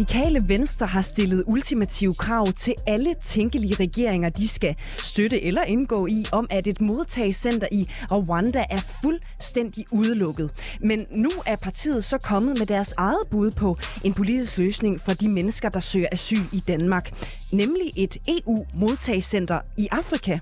Radikale 0.00 0.48
Venstre 0.48 0.86
har 0.86 1.02
stillet 1.02 1.44
ultimative 1.46 2.14
krav 2.14 2.46
til 2.52 2.74
alle 2.86 3.14
tænkelige 3.22 3.74
regeringer, 3.80 4.28
de 4.28 4.48
skal 4.48 4.76
støtte 5.04 5.44
eller 5.44 5.62
indgå 5.62 6.06
i, 6.06 6.24
om 6.32 6.46
at 6.50 6.66
et 6.66 6.80
modtagscenter 6.80 7.68
i 7.72 7.88
Rwanda 8.12 8.64
er 8.70 8.98
fuldstændig 9.02 9.84
udelukket. 9.92 10.50
Men 10.80 11.06
nu 11.10 11.28
er 11.46 11.56
partiet 11.62 12.04
så 12.04 12.18
kommet 12.18 12.58
med 12.58 12.66
deres 12.66 12.94
eget 12.96 13.28
bud 13.30 13.50
på 13.50 13.76
en 14.04 14.14
politisk 14.14 14.58
løsning 14.58 15.00
for 15.00 15.12
de 15.12 15.28
mennesker, 15.28 15.68
der 15.68 15.80
søger 15.80 16.08
asyl 16.12 16.42
i 16.52 16.62
Danmark. 16.68 17.10
Nemlig 17.52 17.90
et 17.96 18.16
EU-modtagscenter 18.28 19.60
i 19.78 19.88
Afrika. 19.90 20.38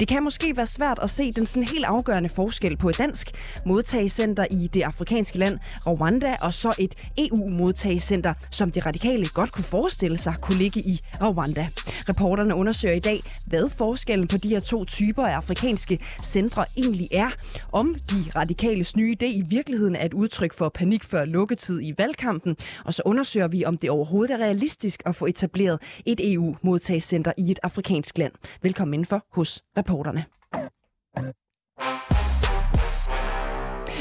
Det 0.00 0.08
kan 0.08 0.22
måske 0.22 0.56
være 0.56 0.66
svært 0.66 0.98
at 1.02 1.10
se 1.10 1.32
den 1.32 1.46
sådan 1.46 1.68
helt 1.68 1.84
afgørende 1.84 2.28
forskel 2.28 2.76
på 2.76 2.88
et 2.88 2.98
dansk 2.98 3.30
modtagscenter 3.66 4.46
i 4.50 4.66
det 4.74 4.82
afrikanske 4.82 5.38
land 5.38 5.58
Rwanda 5.86 6.36
og 6.42 6.52
så 6.52 6.74
et 6.78 6.94
EU-modtagscenter, 7.18 8.34
som 8.50 8.70
de 8.70 8.80
radikale 8.80 9.24
godt 9.34 9.52
kunne 9.52 9.64
forestille 9.64 10.18
sig 10.18 10.34
kunne 10.42 10.58
ligge 10.58 10.80
i 10.80 11.00
Rwanda. 11.20 11.66
Reporterne 12.08 12.54
undersøger 12.54 12.94
i 12.94 13.00
dag, 13.00 13.20
hvad 13.46 13.68
forskellen 13.76 14.28
på 14.28 14.36
de 14.42 14.48
her 14.48 14.60
to 14.60 14.84
typer 14.84 15.24
af 15.24 15.34
afrikanske 15.34 15.98
centre 16.22 16.64
egentlig 16.76 17.08
er. 17.12 17.30
Om 17.72 17.94
de 18.10 18.38
radikales 18.38 18.96
nye 18.96 19.16
idé 19.22 19.26
i 19.26 19.42
virkeligheden 19.48 19.96
er 19.96 20.04
et 20.06 20.14
udtryk 20.14 20.52
for 20.52 20.68
panik 20.68 21.04
før 21.04 21.24
lukketid 21.24 21.80
i 21.82 21.94
valgkampen. 21.98 22.56
Og 22.84 22.94
så 22.94 23.02
undersøger 23.04 23.48
vi, 23.48 23.64
om 23.64 23.78
det 23.78 23.90
overhovedet 23.90 24.34
er 24.34 24.38
realistisk 24.38 25.02
at 25.06 25.14
få 25.14 25.26
etableret 25.26 25.82
et 26.06 26.32
EU-modtagscenter 26.32 27.32
i 27.38 27.50
et 27.50 27.58
afrikansk 27.62 28.18
land. 28.18 28.32
Velkommen 28.62 28.94
indenfor 28.94 29.24
hos 29.32 29.59
reporterne. 29.76 30.24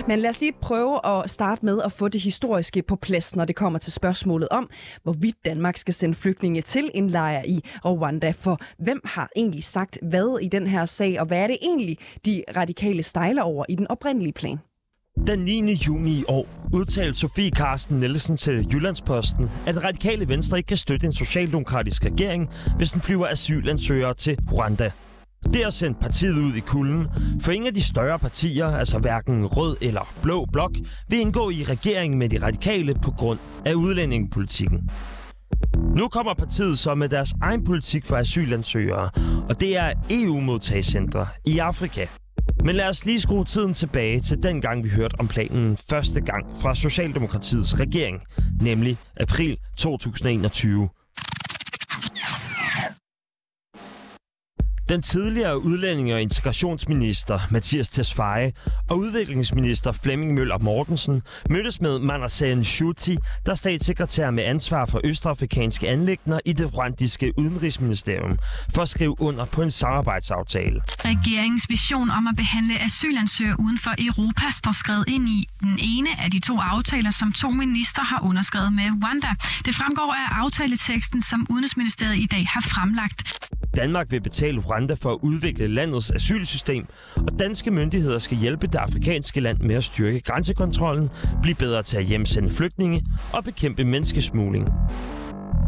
Men 0.08 0.20
lad 0.20 0.30
os 0.30 0.40
lige 0.40 0.54
prøve 0.62 1.06
at 1.08 1.30
starte 1.30 1.66
med 1.66 1.82
at 1.86 1.92
få 1.92 2.08
det 2.08 2.22
historiske 2.22 2.82
på 2.82 2.96
plads, 2.96 3.36
når 3.36 3.46
det 3.46 3.56
kommer 3.56 3.80
til 3.80 3.94
spørgsmålet 3.94 4.50
om, 4.50 4.70
hvorvidt 5.04 5.36
Danmark 5.46 5.78
skal 5.78 5.94
sende 5.94 6.16
flygtninge 6.16 6.62
til 6.62 6.92
en 6.94 7.08
lejr 7.08 7.44
i 7.46 7.62
Rwanda. 7.86 8.32
For 8.32 8.60
hvem 8.78 9.02
har 9.06 9.30
egentlig 9.36 9.64
sagt 9.64 10.00
hvad 10.02 10.40
i 10.42 10.48
den 10.48 10.68
her 10.68 10.86
sag, 10.86 11.20
og 11.20 11.26
hvad 11.26 11.38
er 11.38 11.48
det 11.48 11.58
egentlig, 11.62 11.98
de 12.26 12.44
radikale 12.58 13.04
stejler 13.04 13.42
over 13.42 13.66
i 13.70 13.76
den 13.76 13.88
oprindelige 13.88 14.34
plan? 14.34 14.60
Den 15.28 15.40
9. 15.40 15.74
juni 15.74 16.12
i 16.12 16.24
år 16.28 16.48
udtalte 16.74 17.20
Sofie 17.20 17.50
Carsten 17.50 18.00
Nielsen 18.00 18.38
til 18.38 18.68
Jyllandsposten, 18.74 19.50
at 19.68 19.84
radikale 19.84 20.28
venstre 20.28 20.58
ikke 20.58 20.68
kan 20.68 20.78
støtte 20.78 21.08
en 21.08 21.14
socialdemokratisk 21.14 22.06
regering, 22.06 22.50
hvis 22.78 22.92
den 22.92 23.02
flyver 23.02 23.28
asylansøgere 23.28 24.14
til 24.14 24.38
Rwanda. 24.52 24.92
Det 25.44 25.64
har 25.64 25.70
sendt 25.70 26.00
partiet 26.00 26.40
ud 26.40 26.54
i 26.54 26.60
kulden, 26.60 27.08
for 27.42 27.52
ingen 27.52 27.68
af 27.68 27.74
de 27.74 27.84
større 27.84 28.20
partier, 28.20 28.68
altså 28.68 29.00
hverken 29.00 29.46
rød 29.46 29.78
eller 29.82 30.14
blå 30.24 30.46
blok, 30.52 30.72
vil 31.10 31.20
indgå 31.20 31.50
i 31.50 31.64
regeringen 31.64 32.20
med 32.20 32.30
de 32.30 32.42
radikale 32.46 32.96
på 33.04 33.12
grund 33.12 33.40
af 33.66 33.74
udlændingepolitikken. 33.74 34.90
Nu 35.96 36.08
kommer 36.08 36.34
partiet 36.34 36.80
så 36.80 36.96
med 36.96 37.10
deres 37.10 37.34
egen 37.42 37.64
politik 37.64 38.06
for 38.06 38.18
asylansøgere, 38.18 39.10
og 39.50 39.60
det 39.60 39.78
er 39.78 39.94
EU-modtagscentre 40.10 41.28
i 41.46 41.58
Afrika. 41.58 42.06
Men 42.64 42.76
lad 42.76 42.88
os 42.88 43.06
lige 43.06 43.22
skrue 43.22 43.46
tiden 43.46 43.74
tilbage 43.74 44.20
til 44.20 44.44
den 44.44 44.62
gang, 44.62 44.84
vi 44.84 44.90
hørte 44.90 45.20
om 45.20 45.28
planen 45.28 45.78
første 45.90 46.22
gang 46.22 46.46
fra 46.62 46.76
Socialdemokratiets 46.76 47.80
regering, 47.80 48.22
nemlig 48.62 48.98
april 49.20 49.58
2021. 49.78 50.90
Den 54.90 55.02
tidligere 55.02 55.64
udlændinge- 55.64 56.14
og 56.14 56.22
integrationsminister 56.22 57.40
Mathias 57.50 57.90
Tesfaye 57.90 58.52
og 58.90 58.98
udviklingsminister 58.98 59.92
Flemming 59.92 60.34
Møller 60.34 60.58
Mortensen 60.58 61.22
mødtes 61.50 61.82
med 61.82 62.00
Manasseh 62.00 62.64
Shuti, 62.64 63.18
der 63.46 63.52
er 63.52 63.56
statssekretær 63.56 64.32
med 64.32 64.44
ansvar 64.44 64.86
for 64.86 65.02
østafrikanske 65.04 65.90
anlægner 65.90 66.40
i 66.46 66.54
det 66.54 66.74
rwandiske 66.74 67.34
udenrigsministerium, 67.38 68.38
for 68.76 68.82
at 68.82 68.90
skrive 68.90 69.22
under 69.22 69.46
på 69.46 69.62
en 69.62 69.72
samarbejdsaftale. 69.72 70.82
Regeringens 70.86 71.66
vision 71.70 72.10
om 72.10 72.28
at 72.28 72.36
behandle 72.36 72.80
asylansøgere 72.80 73.60
uden 73.60 73.78
for 73.78 73.94
Europa 74.00 74.46
står 74.52 74.72
skrevet 74.72 75.06
ind 75.08 75.30
i 75.30 75.48
den 75.60 75.80
ene 75.82 76.10
af 76.24 76.32
de 76.32 76.40
to 76.40 76.60
aftaler, 76.60 77.12
som 77.12 77.34
to 77.34 77.50
minister 77.52 78.02
har 78.02 78.22
underskrevet 78.24 78.74
med 78.74 78.84
Rwanda. 79.04 79.30
Det 79.66 79.76
fremgår 79.76 80.14
af 80.14 80.42
aftaleteksten, 80.44 81.22
som 81.22 81.48
Udenrigsministeriet 81.50 82.18
i 82.18 82.28
dag 82.32 82.46
har 82.54 82.62
fremlagt. 82.62 83.50
Danmark 83.80 84.12
vil 84.12 84.22
betale 84.22 84.60
Rwanda 84.60 84.94
for 84.94 85.10
at 85.12 85.18
udvikle 85.22 85.68
landets 85.68 86.12
asylsystem, 86.12 86.86
og 87.16 87.40
danske 87.40 87.72
myndigheder 87.72 88.20
skal 88.20 88.38
hjælpe 88.38 88.68
det 88.68 88.76
afrikanske 88.76 89.40
land 89.40 89.60
med 89.60 89.76
at 89.76 89.84
styrke 89.84 90.22
grænsekontrollen, 90.22 91.10
blive 91.42 91.56
bedre 91.56 91.84
til 91.84 91.98
at 91.98 92.06
hjemsende 92.06 92.50
flygtninge 92.50 93.06
og 93.34 93.44
bekæmpe 93.44 93.84
menneskesmugling. 93.84 94.68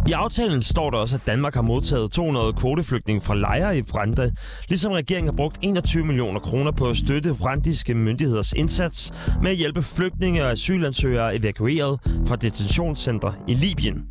I 0.08 0.12
aftalen 0.12 0.62
står 0.62 0.90
der 0.90 0.98
også, 0.98 1.16
at 1.16 1.28
Danmark 1.28 1.54
har 1.54 1.62
modtaget 1.62 2.12
200 2.12 2.54
kvoteflygtninge 2.54 3.22
fra 3.22 3.36
lejre 3.36 3.78
i 3.78 3.82
Rwanda, 3.82 4.32
ligesom 4.70 4.92
regeringen 4.92 5.28
har 5.28 5.38
brugt 5.38 5.58
21 5.62 6.06
millioner 6.06 6.40
kroner 6.40 6.72
på 6.72 6.90
at 6.90 6.98
støtte 6.98 7.32
rwandiske 7.32 7.94
myndigheders 7.94 8.54
indsats 8.54 9.12
med 9.42 9.52
at 9.52 9.58
hjælpe 9.58 9.84
flygtninge 9.84 10.44
og 10.44 10.52
asylansøgere 10.52 11.36
evakueret 11.36 12.00
fra 12.28 12.36
detentionscentre 12.36 13.34
i 13.48 13.54
Libyen. 13.54 14.02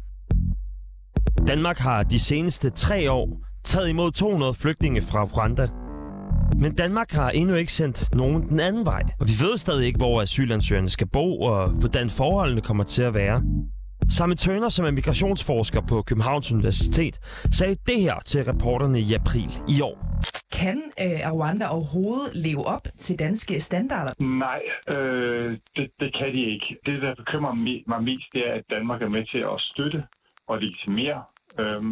Danmark 1.47 1.79
har 1.79 2.03
de 2.03 2.19
seneste 2.19 2.71
tre 2.71 3.11
år 3.11 3.50
taget 3.65 3.89
imod 3.89 4.11
200 4.11 4.55
flygtninge 4.55 5.03
fra 5.03 5.25
Rwanda. 5.25 5.69
Men 6.61 6.75
Danmark 6.75 7.13
har 7.13 7.31
endnu 7.31 7.55
ikke 7.55 7.73
sendt 7.73 8.15
nogen 8.15 8.49
den 8.49 8.61
anden 8.61 8.87
vej, 8.87 9.03
og 9.21 9.27
vi 9.29 9.33
ved 9.45 9.57
stadig 9.57 9.87
ikke, 9.87 9.97
hvor 9.97 10.23
asylansøgerne 10.23 10.89
skal 10.89 11.09
bo 11.09 11.41
og 11.41 11.69
hvordan 11.71 12.11
forholdene 12.11 12.61
kommer 12.61 12.85
til 12.85 13.03
at 13.03 13.15
være. 13.15 13.43
Samme 14.19 14.35
Turner, 14.35 14.69
som 14.69 14.85
er 14.87 14.91
migrationsforsker 14.91 15.81
på 15.89 16.03
Københavns 16.03 16.53
Universitet, 16.53 17.19
sagde 17.59 17.77
det 17.87 18.01
her 18.01 18.19
til 18.27 18.45
reporterne 18.45 19.01
i 19.01 19.15
april 19.15 19.51
i 19.77 19.81
år. 19.81 19.97
Kan 20.53 20.79
øh, 21.05 21.33
Rwanda 21.33 21.67
overhovedet 21.67 22.31
leve 22.35 22.67
op 22.67 22.87
til 22.99 23.19
danske 23.19 23.61
standarder? 23.61 24.13
Nej, 24.47 24.63
øh, 24.95 25.51
det, 25.77 25.87
det 26.01 26.11
kan 26.19 26.35
de 26.35 26.43
ikke. 26.55 26.69
Det, 26.87 27.03
der 27.03 27.15
bekymrer 27.15 27.55
mig 27.93 28.03
mest, 28.03 28.27
det 28.35 28.43
er, 28.49 28.53
at 28.53 28.65
Danmark 28.71 29.03
er 29.03 29.11
med 29.17 29.25
til 29.33 29.43
at 29.53 29.57
støtte 29.71 30.01
og 30.49 30.59
legitimere 30.59 31.23
øh, 31.61 31.83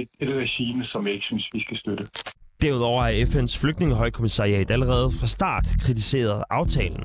et, 0.00 0.08
et 0.20 0.28
regime, 0.28 0.84
som 0.84 1.06
jeg 1.06 1.14
ikke 1.14 1.26
synes, 1.26 1.48
vi 1.52 1.60
skal 1.60 1.76
støtte. 1.76 2.04
Derudover 2.62 3.02
har 3.02 3.10
FN's 3.10 3.60
flygtningehøjkommissariat 3.60 4.70
allerede 4.70 5.10
fra 5.20 5.26
start 5.26 5.66
kritiseret 5.80 6.44
aftalen. 6.50 7.04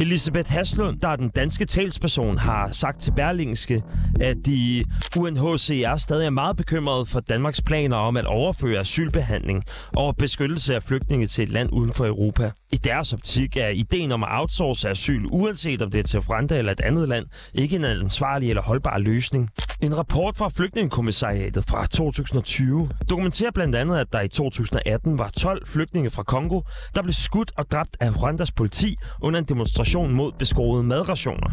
Elisabeth 0.00 0.50
Haslund, 0.50 1.00
der 1.00 1.08
er 1.08 1.16
den 1.16 1.28
danske 1.28 1.64
talsperson, 1.64 2.38
har 2.38 2.68
sagt 2.70 3.00
til 3.00 3.12
Berlingske, 3.16 3.82
at 4.20 4.36
de 4.46 4.84
UNHCR 5.18 5.96
stadig 5.96 6.26
er 6.26 6.30
meget 6.30 6.56
bekymrede 6.56 7.06
for 7.06 7.20
Danmarks 7.20 7.62
planer 7.62 7.96
om 7.96 8.16
at 8.16 8.26
overføre 8.26 8.78
asylbehandling 8.78 9.64
og 9.96 10.16
beskyttelse 10.16 10.74
af 10.74 10.82
flygtninge 10.82 11.26
til 11.26 11.44
et 11.44 11.50
land 11.50 11.68
uden 11.72 11.92
for 11.92 12.06
Europa. 12.06 12.50
I 12.72 12.76
deres 12.76 13.12
optik 13.12 13.56
er 13.56 13.68
ideen 13.68 14.12
om 14.12 14.22
at 14.22 14.28
outsource 14.32 14.88
asyl, 14.88 15.26
uanset 15.30 15.82
om 15.82 15.90
det 15.90 15.98
er 15.98 16.02
til 16.02 16.20
Rwanda 16.20 16.58
eller 16.58 16.72
et 16.72 16.80
andet 16.80 17.08
land, 17.08 17.26
ikke 17.54 17.76
en 17.76 17.84
ansvarlig 17.84 18.48
eller 18.48 18.62
holdbar 18.62 18.98
løsning. 18.98 19.50
En 19.80 19.98
rapport 19.98 20.36
fra 20.36 20.48
Flygtningekommissariatet 20.48 21.64
fra 21.64 21.86
2020 21.86 22.90
dokumenterer 23.10 23.50
blandt 23.50 23.76
andet, 23.76 23.98
at 23.98 24.12
der 24.12 24.20
i 24.20 24.28
2018 24.28 25.18
var 25.18 25.28
12 25.28 25.66
flygtninge 25.66 26.10
fra 26.10 26.22
Kongo, 26.22 26.60
der 26.94 27.02
blev 27.02 27.12
skudt 27.12 27.52
og 27.56 27.70
dræbt 27.70 27.96
af 28.00 28.22
Rwandas 28.22 28.52
politi 28.52 28.96
under 29.22 29.38
en 29.40 29.46
demonstration 29.46 30.12
mod 30.12 30.32
beskårede 30.38 30.82
madrationer. 30.82 31.50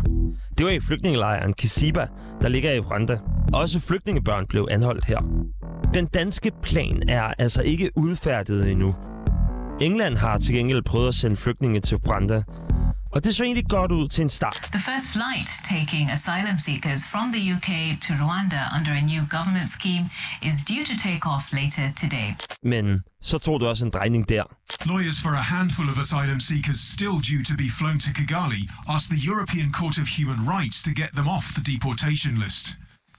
Det 0.57 0.65
var 0.65 0.72
i 0.72 0.80
flygtningelejren 0.80 1.54
Kisiba, 1.54 2.07
der 2.42 2.48
ligger 2.48 2.72
i 2.72 2.80
Rwanda. 2.80 3.19
Også 3.54 3.80
flygtningebørn 3.80 4.45
blev 4.48 4.68
anholdt 4.72 5.06
her. 5.06 5.19
Den 5.94 6.06
danske 6.06 6.51
plan 6.63 7.10
er 7.10 7.33
altså 7.38 7.62
ikke 7.62 7.92
udfærdiget 7.95 8.72
endnu. 8.72 8.95
England 9.81 10.17
har 10.17 10.37
til 10.37 10.53
gengæld 10.55 10.83
prøvet 10.83 11.07
at 11.07 11.15
sende 11.15 11.37
flygtninge 11.37 11.79
til 11.79 11.97
Rwanda, 11.97 12.41
og 13.13 13.23
det 13.23 13.35
så 13.35 13.43
egentlig 13.43 13.65
godt 13.69 13.91
ud 13.91 14.07
til 14.09 14.21
en 14.21 14.29
start. 14.29 14.69
The 14.71 14.83
first 14.91 15.07
flight 15.15 15.49
taking 15.75 16.11
asylum 16.11 16.57
seekers 16.65 17.01
from 17.13 17.25
the 17.35 17.43
UK 17.55 17.69
to 18.05 18.11
Rwanda 18.23 18.61
under 18.77 18.93
a 19.01 19.03
new 19.11 19.23
government 19.35 19.69
scheme 19.77 20.05
is 20.49 20.55
due 20.71 20.85
to 20.91 20.95
take 21.07 21.23
off 21.33 21.45
later 21.59 21.85
today. 22.03 22.27
Men 22.63 22.85
så 23.21 23.37
tog 23.37 23.59
det 23.59 23.67
også 23.67 23.85
en 23.85 23.91
drejning 23.91 24.29
der. 24.29 24.43
Lawyers 24.85 25.21
for 25.23 25.33
a 25.43 25.45
handful 25.55 25.87
of 25.91 25.97
asylum 26.05 26.39
seekers 26.39 26.79
still 26.95 27.15
due 27.31 27.43
to 27.49 27.53
be 27.63 27.69
flown 27.77 27.99
to 28.05 28.09
Kigali 28.19 28.63
asked 28.93 29.09
the 29.15 29.21
European 29.31 29.69
Court 29.79 29.95
of 30.03 30.07
Human 30.17 30.39
Rights 30.53 30.83
to 30.87 30.91
get 31.01 31.09
them 31.19 31.27
off 31.35 31.45
the 31.57 31.63
deportation 31.71 32.33
list. 32.45 32.65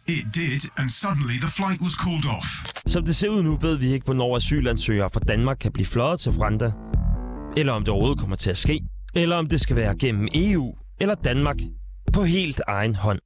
It 0.09 0.25
did, 0.35 0.71
and 0.79 0.91
suddenly 0.91 1.35
the 1.35 1.49
flight 1.49 1.81
was 1.81 1.93
called 2.05 2.25
off. 2.37 2.49
Som 2.87 3.05
det 3.05 3.17
ser 3.17 3.29
ud 3.29 3.43
nu, 3.43 3.57
ved 3.57 3.77
vi 3.77 3.93
ikke, 3.93 4.05
hvornår 4.05 4.37
asylansøgere 4.37 5.11
fra 5.11 5.21
Danmark 5.21 5.57
kan 5.61 5.73
blive 5.73 5.87
fløjet 5.87 6.21
til 6.21 6.33
Rwanda. 6.33 6.73
eller 7.57 7.73
om 7.73 7.85
det 7.85 7.89
overhovedet 7.89 8.19
kommer 8.19 8.37
til 8.37 8.51
at 8.51 8.57
ske, 8.57 8.81
eller 9.15 9.37
om 9.37 9.47
det 9.47 9.61
skal 9.61 9.77
være 9.77 9.95
gennem 9.99 10.29
EU 10.35 10.75
eller 11.01 11.15
Danmark 11.15 11.57
på 12.13 12.23
helt 12.23 12.61
egen 12.69 12.95
hånd. 12.95 13.19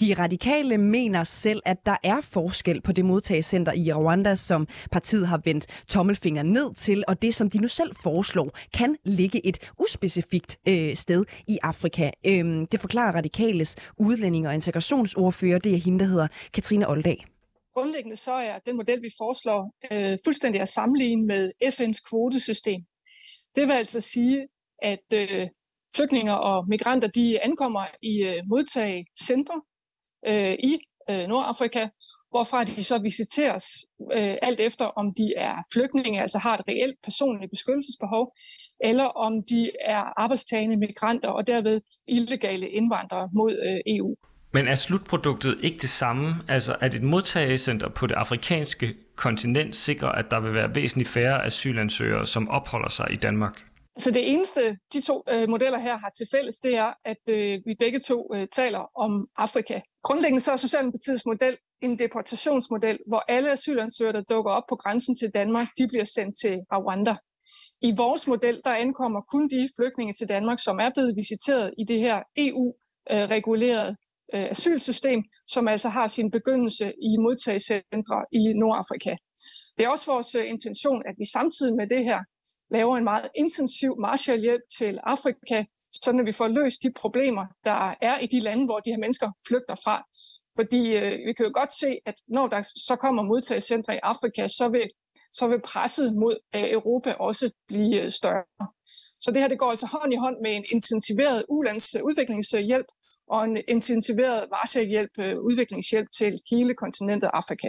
De 0.00 0.14
radikale 0.14 0.78
mener 0.78 1.24
selv, 1.24 1.62
at 1.64 1.76
der 1.86 1.96
er 2.02 2.20
forskel 2.20 2.80
på 2.80 2.92
det 2.92 3.04
modtagecenter 3.04 3.72
i 3.72 3.92
Rwanda, 3.92 4.34
som 4.34 4.68
partiet 4.90 5.28
har 5.28 5.40
vendt 5.44 5.66
tommelfinger 5.88 6.42
ned 6.42 6.74
til, 6.74 7.04
og 7.08 7.22
det, 7.22 7.34
som 7.34 7.50
de 7.50 7.58
nu 7.58 7.68
selv 7.68 7.96
foreslår, 8.02 8.58
kan 8.74 8.96
ligge 9.04 9.46
et 9.46 9.70
uspecifikt 9.78 10.58
øh, 10.68 10.96
sted 10.96 11.24
i 11.46 11.58
Afrika. 11.62 12.10
Øhm, 12.26 12.66
det 12.66 12.80
forklarer 12.80 13.14
radikales 13.14 13.76
udlænding- 13.98 14.46
og 14.48 14.54
integrationsordfører, 14.54 15.58
det 15.58 15.74
er 15.74 15.78
hende, 15.78 15.98
der 15.98 16.06
hedder 16.06 16.28
Katrine 16.52 16.88
Oldag. 16.88 17.26
Grundlæggende 17.74 18.16
så 18.16 18.32
er 18.32 18.58
den 18.58 18.76
model, 18.76 19.02
vi 19.02 19.10
foreslår, 19.18 19.74
øh, 19.92 20.18
fuldstændig 20.24 20.60
at 20.60 20.68
sammenligne 20.68 21.26
med 21.26 21.52
FN's 21.64 22.08
kvotesystem. 22.08 22.80
Det 23.54 23.66
vil 23.66 23.72
altså 23.72 24.00
sige, 24.00 24.48
at 24.82 25.06
øh, 25.14 25.46
flygtninge 25.96 26.40
og 26.40 26.68
migranter 26.68 27.08
de 27.08 27.44
ankommer 27.44 27.80
i 28.02 28.14
øh, 28.22 28.38
modtagecentre 28.48 29.60
øh, 30.28 30.52
i 30.52 30.72
øh, 31.10 31.28
Nordafrika, 31.28 31.88
hvorfra 32.30 32.64
de 32.64 32.84
så 32.84 32.98
visiteres 32.98 33.64
øh, 34.12 34.34
alt 34.42 34.60
efter, 34.60 34.84
om 34.84 35.14
de 35.14 35.34
er 35.36 35.54
flygtninge, 35.72 36.20
altså 36.20 36.38
har 36.38 36.54
et 36.54 36.64
reelt 36.68 36.96
personligt 37.04 37.50
beskyttelsesbehov, 37.50 38.32
eller 38.80 39.04
om 39.04 39.32
de 39.50 39.70
er 39.80 40.02
arbejdstagende 40.22 40.76
migranter 40.76 41.28
og 41.28 41.46
derved 41.46 41.80
illegale 42.08 42.68
indvandrere 42.68 43.28
mod 43.32 43.52
øh, 43.66 43.96
EU. 43.96 44.14
Men 44.52 44.68
er 44.68 44.74
slutproduktet 44.74 45.58
ikke 45.62 45.78
det 45.78 45.88
samme? 45.88 46.34
Altså 46.48 46.76
at 46.80 46.94
et 46.94 47.02
modtagecenter 47.02 47.88
på 47.88 48.06
det 48.06 48.14
afrikanske 48.14 48.94
kontinent 49.16 49.76
sikrer, 49.76 50.08
at 50.08 50.30
der 50.30 50.40
vil 50.40 50.54
være 50.54 50.74
væsentligt 50.74 51.08
færre 51.08 51.46
asylansøgere, 51.46 52.26
som 52.26 52.48
opholder 52.48 52.88
sig 52.88 53.06
i 53.10 53.16
Danmark? 53.16 53.67
Så 53.98 54.10
det 54.10 54.32
eneste, 54.32 54.60
de 54.92 55.00
to 55.00 55.22
øh, 55.28 55.48
modeller 55.48 55.78
her 55.78 55.96
har 55.98 56.10
til 56.10 56.26
fælles, 56.30 56.60
det 56.60 56.76
er, 56.76 56.92
at 57.04 57.22
øh, 57.30 57.58
vi 57.66 57.74
begge 57.78 58.00
to 58.00 58.30
øh, 58.34 58.46
taler 58.52 58.98
om 59.04 59.26
Afrika. 59.36 59.80
Grundlæggende 60.02 60.40
så 60.40 60.52
er 60.52 60.56
Socialdemokratiets 60.56 61.26
model 61.26 61.56
en 61.82 61.98
deportationsmodel, 61.98 62.98
hvor 63.06 63.22
alle 63.28 63.52
asylansøgere, 63.52 64.12
der 64.12 64.22
dukker 64.22 64.52
op 64.52 64.62
på 64.68 64.76
grænsen 64.76 65.16
til 65.16 65.30
Danmark, 65.34 65.66
de 65.78 65.88
bliver 65.88 66.04
sendt 66.04 66.34
til 66.42 66.58
Rwanda. 66.72 67.16
I 67.80 67.94
vores 67.96 68.26
model, 68.26 68.60
der 68.64 68.74
ankommer 68.74 69.20
kun 69.32 69.48
de 69.48 69.68
flygtninge 69.76 70.12
til 70.12 70.28
Danmark, 70.28 70.58
som 70.58 70.78
er 70.78 70.90
blevet 70.94 71.16
visiteret 71.16 71.74
i 71.78 71.84
det 71.84 71.98
her 71.98 72.22
EU-regulerede 72.36 73.96
øh, 74.34 74.50
asylsystem, 74.50 75.22
som 75.46 75.68
altså 75.68 75.88
har 75.88 76.08
sin 76.08 76.30
begyndelse 76.30 76.92
i 77.02 77.16
modtagecentre 77.16 78.18
i 78.32 78.52
Nordafrika. 78.60 79.16
Det 79.76 79.84
er 79.84 79.90
også 79.90 80.06
vores 80.12 80.34
øh, 80.34 80.44
intention, 80.48 81.02
at 81.08 81.14
vi 81.18 81.24
samtidig 81.24 81.74
med 81.76 81.86
det 81.88 82.04
her 82.04 82.20
laver 82.70 82.96
en 82.96 83.04
meget 83.04 83.28
intensiv 83.34 84.00
Marshallhjælp 84.00 84.62
til 84.78 84.98
Afrika, 85.02 85.64
sådan 85.92 86.20
at 86.20 86.26
vi 86.26 86.32
får 86.32 86.48
løst 86.48 86.82
de 86.82 86.92
problemer, 86.92 87.46
der 87.64 87.94
er 88.00 88.18
i 88.18 88.26
de 88.26 88.40
lande, 88.40 88.64
hvor 88.66 88.78
de 88.78 88.90
her 88.90 88.98
mennesker 88.98 89.30
flygter 89.48 89.74
fra. 89.84 89.96
Fordi 90.58 90.96
øh, 90.96 91.12
vi 91.26 91.32
kan 91.32 91.46
jo 91.46 91.52
godt 91.54 91.72
se, 91.72 91.98
at 92.06 92.14
når 92.28 92.46
der 92.46 92.62
så 92.88 92.96
kommer 92.96 93.22
modtagecentre 93.22 93.94
i 93.94 94.00
Afrika, 94.02 94.48
så 94.48 94.68
vil, 94.68 94.90
så 95.32 95.48
vil 95.48 95.60
presset 95.60 96.14
mod 96.14 96.36
øh, 96.56 96.70
Europa 96.70 97.12
også 97.12 97.50
blive 97.68 98.02
øh, 98.02 98.10
større. 98.10 98.44
Så 99.20 99.30
det 99.30 99.42
her 99.42 99.48
det 99.48 99.58
går 99.58 99.70
altså 99.70 99.86
hånd 99.86 100.12
i 100.12 100.16
hånd 100.16 100.36
med 100.44 100.56
en 100.56 100.64
intensiveret 100.72 101.44
ulands 101.48 101.94
udviklingshjælp 101.94 102.86
og 103.30 103.44
en 103.44 103.56
intensiveret 103.68 104.46
Marshallhjælp, 104.50 105.10
øh, 105.18 105.38
udviklingshjælp 105.38 106.08
til 106.18 106.40
hele 106.50 106.74
kontinentet 106.74 107.30
Afrika. 107.34 107.68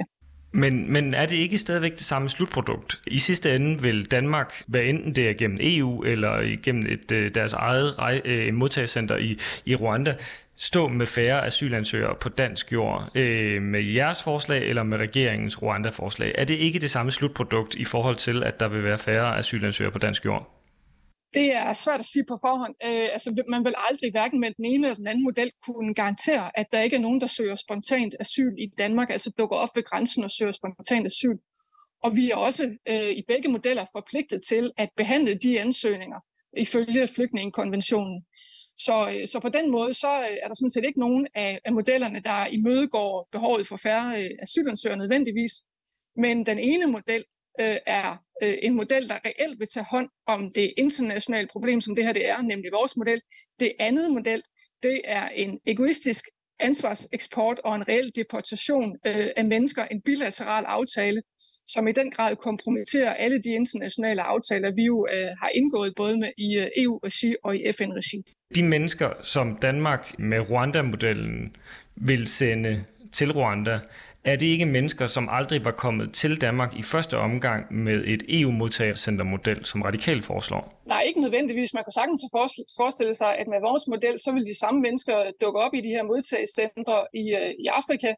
Men, 0.51 0.93
men 0.93 1.13
er 1.13 1.25
det 1.25 1.35
ikke 1.35 1.57
stadigvæk 1.57 1.91
det 1.91 1.99
samme 1.99 2.29
slutprodukt? 2.29 2.99
I 3.07 3.19
sidste 3.19 3.55
ende 3.55 3.81
vil 3.81 4.05
Danmark, 4.11 4.63
hvad 4.67 4.81
enten 4.81 5.15
det 5.15 5.29
er 5.29 5.33
gennem 5.33 5.57
EU 5.61 6.03
eller 6.03 6.57
gennem 6.63 6.85
et, 6.89 7.11
øh, 7.11 7.31
deres 7.35 7.53
eget 7.53 7.99
rej, 7.99 8.21
øh, 8.25 8.53
modtagscenter 8.53 9.17
i, 9.17 9.37
i 9.65 9.75
Rwanda, 9.75 10.15
stå 10.57 10.87
med 10.87 11.05
færre 11.05 11.45
asylansøgere 11.45 12.15
på 12.21 12.29
dansk 12.29 12.73
jord 12.73 13.11
øh, 13.15 13.61
med 13.61 13.83
jeres 13.83 14.23
forslag 14.23 14.69
eller 14.69 14.83
med 14.83 14.97
regeringens 14.97 15.61
Rwanda-forslag. 15.61 16.35
Er 16.37 16.45
det 16.45 16.53
ikke 16.53 16.79
det 16.79 16.89
samme 16.89 17.11
slutprodukt 17.11 17.75
i 17.75 17.85
forhold 17.85 18.15
til, 18.15 18.43
at 18.43 18.59
der 18.59 18.67
vil 18.67 18.83
være 18.83 18.97
færre 18.97 19.37
asylansøgere 19.37 19.91
på 19.91 19.99
dansk 19.99 20.25
jord? 20.25 20.58
Det 21.33 21.55
er 21.55 21.73
svært 21.73 21.99
at 21.99 22.05
sige 22.05 22.25
på 22.27 22.37
forhånd. 22.45 22.75
Øh, 22.87 23.07
altså, 23.15 23.43
man 23.49 23.65
vil 23.65 23.73
aldrig 23.89 24.11
hverken 24.11 24.39
med 24.39 24.51
den 24.57 24.65
ene 24.65 24.87
eller 24.87 24.95
den 24.95 25.07
anden 25.07 25.23
model 25.23 25.51
kunne 25.65 25.93
garantere, 25.93 26.59
at 26.59 26.67
der 26.71 26.81
ikke 26.81 26.95
er 26.95 26.99
nogen, 26.99 27.21
der 27.21 27.27
søger 27.27 27.55
spontant 27.55 28.15
asyl 28.19 28.53
i 28.57 28.67
Danmark, 28.77 29.09
altså 29.09 29.29
dukker 29.37 29.57
op 29.57 29.69
ved 29.75 29.83
grænsen 29.83 30.23
og 30.23 30.31
søger 30.31 30.51
spontant 30.51 31.05
asyl. 31.05 31.37
Og 32.03 32.15
vi 32.15 32.31
er 32.31 32.35
også 32.35 32.63
øh, 32.89 33.11
i 33.19 33.23
begge 33.27 33.49
modeller 33.49 33.85
forpligtet 33.95 34.39
til 34.49 34.71
at 34.77 34.89
behandle 34.97 35.35
de 35.35 35.61
ansøgninger 35.61 36.19
ifølge 36.57 37.07
flygtningekonventionen. 37.07 38.25
Så, 38.85 38.95
øh, 39.13 39.27
så 39.27 39.39
på 39.39 39.49
den 39.49 39.71
måde 39.71 39.93
så 39.93 40.11
øh, 40.29 40.37
er 40.43 40.47
der 40.47 40.55
sådan 40.55 40.69
set 40.69 40.85
ikke 40.85 40.99
nogen 40.99 41.27
af, 41.35 41.59
af 41.65 41.71
modellerne, 41.73 42.19
der 42.19 42.45
imødegår 42.45 43.27
behovet 43.31 43.67
for 43.67 43.77
færre 43.77 44.23
øh, 44.23 44.29
asylansøgere 44.41 44.97
nødvendigvis. 44.97 45.53
Men 46.23 46.45
den 46.45 46.59
ene 46.59 46.85
model 46.85 47.23
øh, 47.59 47.77
er 47.85 48.09
øh, 48.44 48.53
en 48.61 48.73
model, 48.73 49.07
der 49.07 49.17
reelt 49.25 49.59
vil 49.59 49.67
tage 49.73 49.85
hånd 49.91 50.09
om 50.27 50.51
det 50.56 50.73
internationale 50.77 51.47
problem, 51.51 51.81
som 51.81 51.95
det 51.95 52.06
her 52.06 52.13
det 52.13 52.29
er, 52.29 52.41
nemlig 52.41 52.71
vores 52.71 52.97
model. 52.97 53.21
Det 53.59 53.71
andet 53.79 54.11
model, 54.11 54.41
det 54.83 55.01
er 55.06 55.27
en 55.27 55.59
egoistisk 55.65 56.23
ansvarseksport 56.59 57.59
og 57.59 57.75
en 57.75 57.88
reel 57.88 58.09
deportation 58.15 58.97
øh, 59.07 59.27
af 59.38 59.45
mennesker, 59.45 59.85
en 59.85 60.01
bilateral 60.01 60.65
aftale, 60.65 61.21
som 61.67 61.88
i 61.88 61.91
den 61.91 62.11
grad 62.11 62.35
kompromitterer 62.35 63.13
alle 63.13 63.41
de 63.41 63.50
internationale 63.50 64.21
aftaler, 64.21 64.71
vi 64.75 64.83
jo 64.83 65.07
øh, 65.13 65.29
har 65.41 65.50
indgået 65.56 65.94
både 65.95 66.17
med 66.17 66.31
i 66.38 66.57
øh, 66.57 66.83
EU-regi 66.83 67.35
og 67.44 67.56
i 67.56 67.59
FN-regi. 67.71 68.23
De 68.56 68.63
mennesker, 68.63 69.09
som 69.21 69.57
Danmark 69.61 70.19
med 70.19 70.39
Rwanda-modellen 70.51 71.56
vil 71.95 72.27
sende 72.27 72.85
til 73.11 73.31
Rwanda, 73.31 73.79
er 74.25 74.36
det 74.36 74.45
ikke 74.45 74.66
mennesker, 74.66 75.07
som 75.07 75.30
aldrig 75.30 75.66
var 75.66 75.71
kommet 75.71 76.13
til 76.13 76.42
Danmark 76.42 76.71
i 76.75 76.83
første 76.94 77.16
omgang 77.18 77.74
med 77.86 77.98
et 78.13 78.21
EU-modtagercentermodel, 78.39 79.66
som 79.66 79.81
radikalt 79.81 80.24
foreslår? 80.25 80.63
Nej, 80.94 81.01
ikke 81.07 81.21
nødvendigvis. 81.25 81.74
Man 81.74 81.83
kan 81.83 81.94
sagtens 82.00 82.21
forestille 82.80 83.16
sig, 83.21 83.31
at 83.42 83.48
med 83.54 83.60
vores 83.69 83.83
model, 83.94 84.16
så 84.24 84.30
vil 84.36 84.44
de 84.51 84.60
samme 84.63 84.80
mennesker 84.86 85.16
dukke 85.44 85.60
op 85.66 85.74
i 85.80 85.81
de 85.86 85.94
her 85.95 86.04
modtagecentre 86.12 86.98
i, 87.24 87.25
øh, 87.39 87.51
i 87.63 87.66
Afrika, 87.80 88.12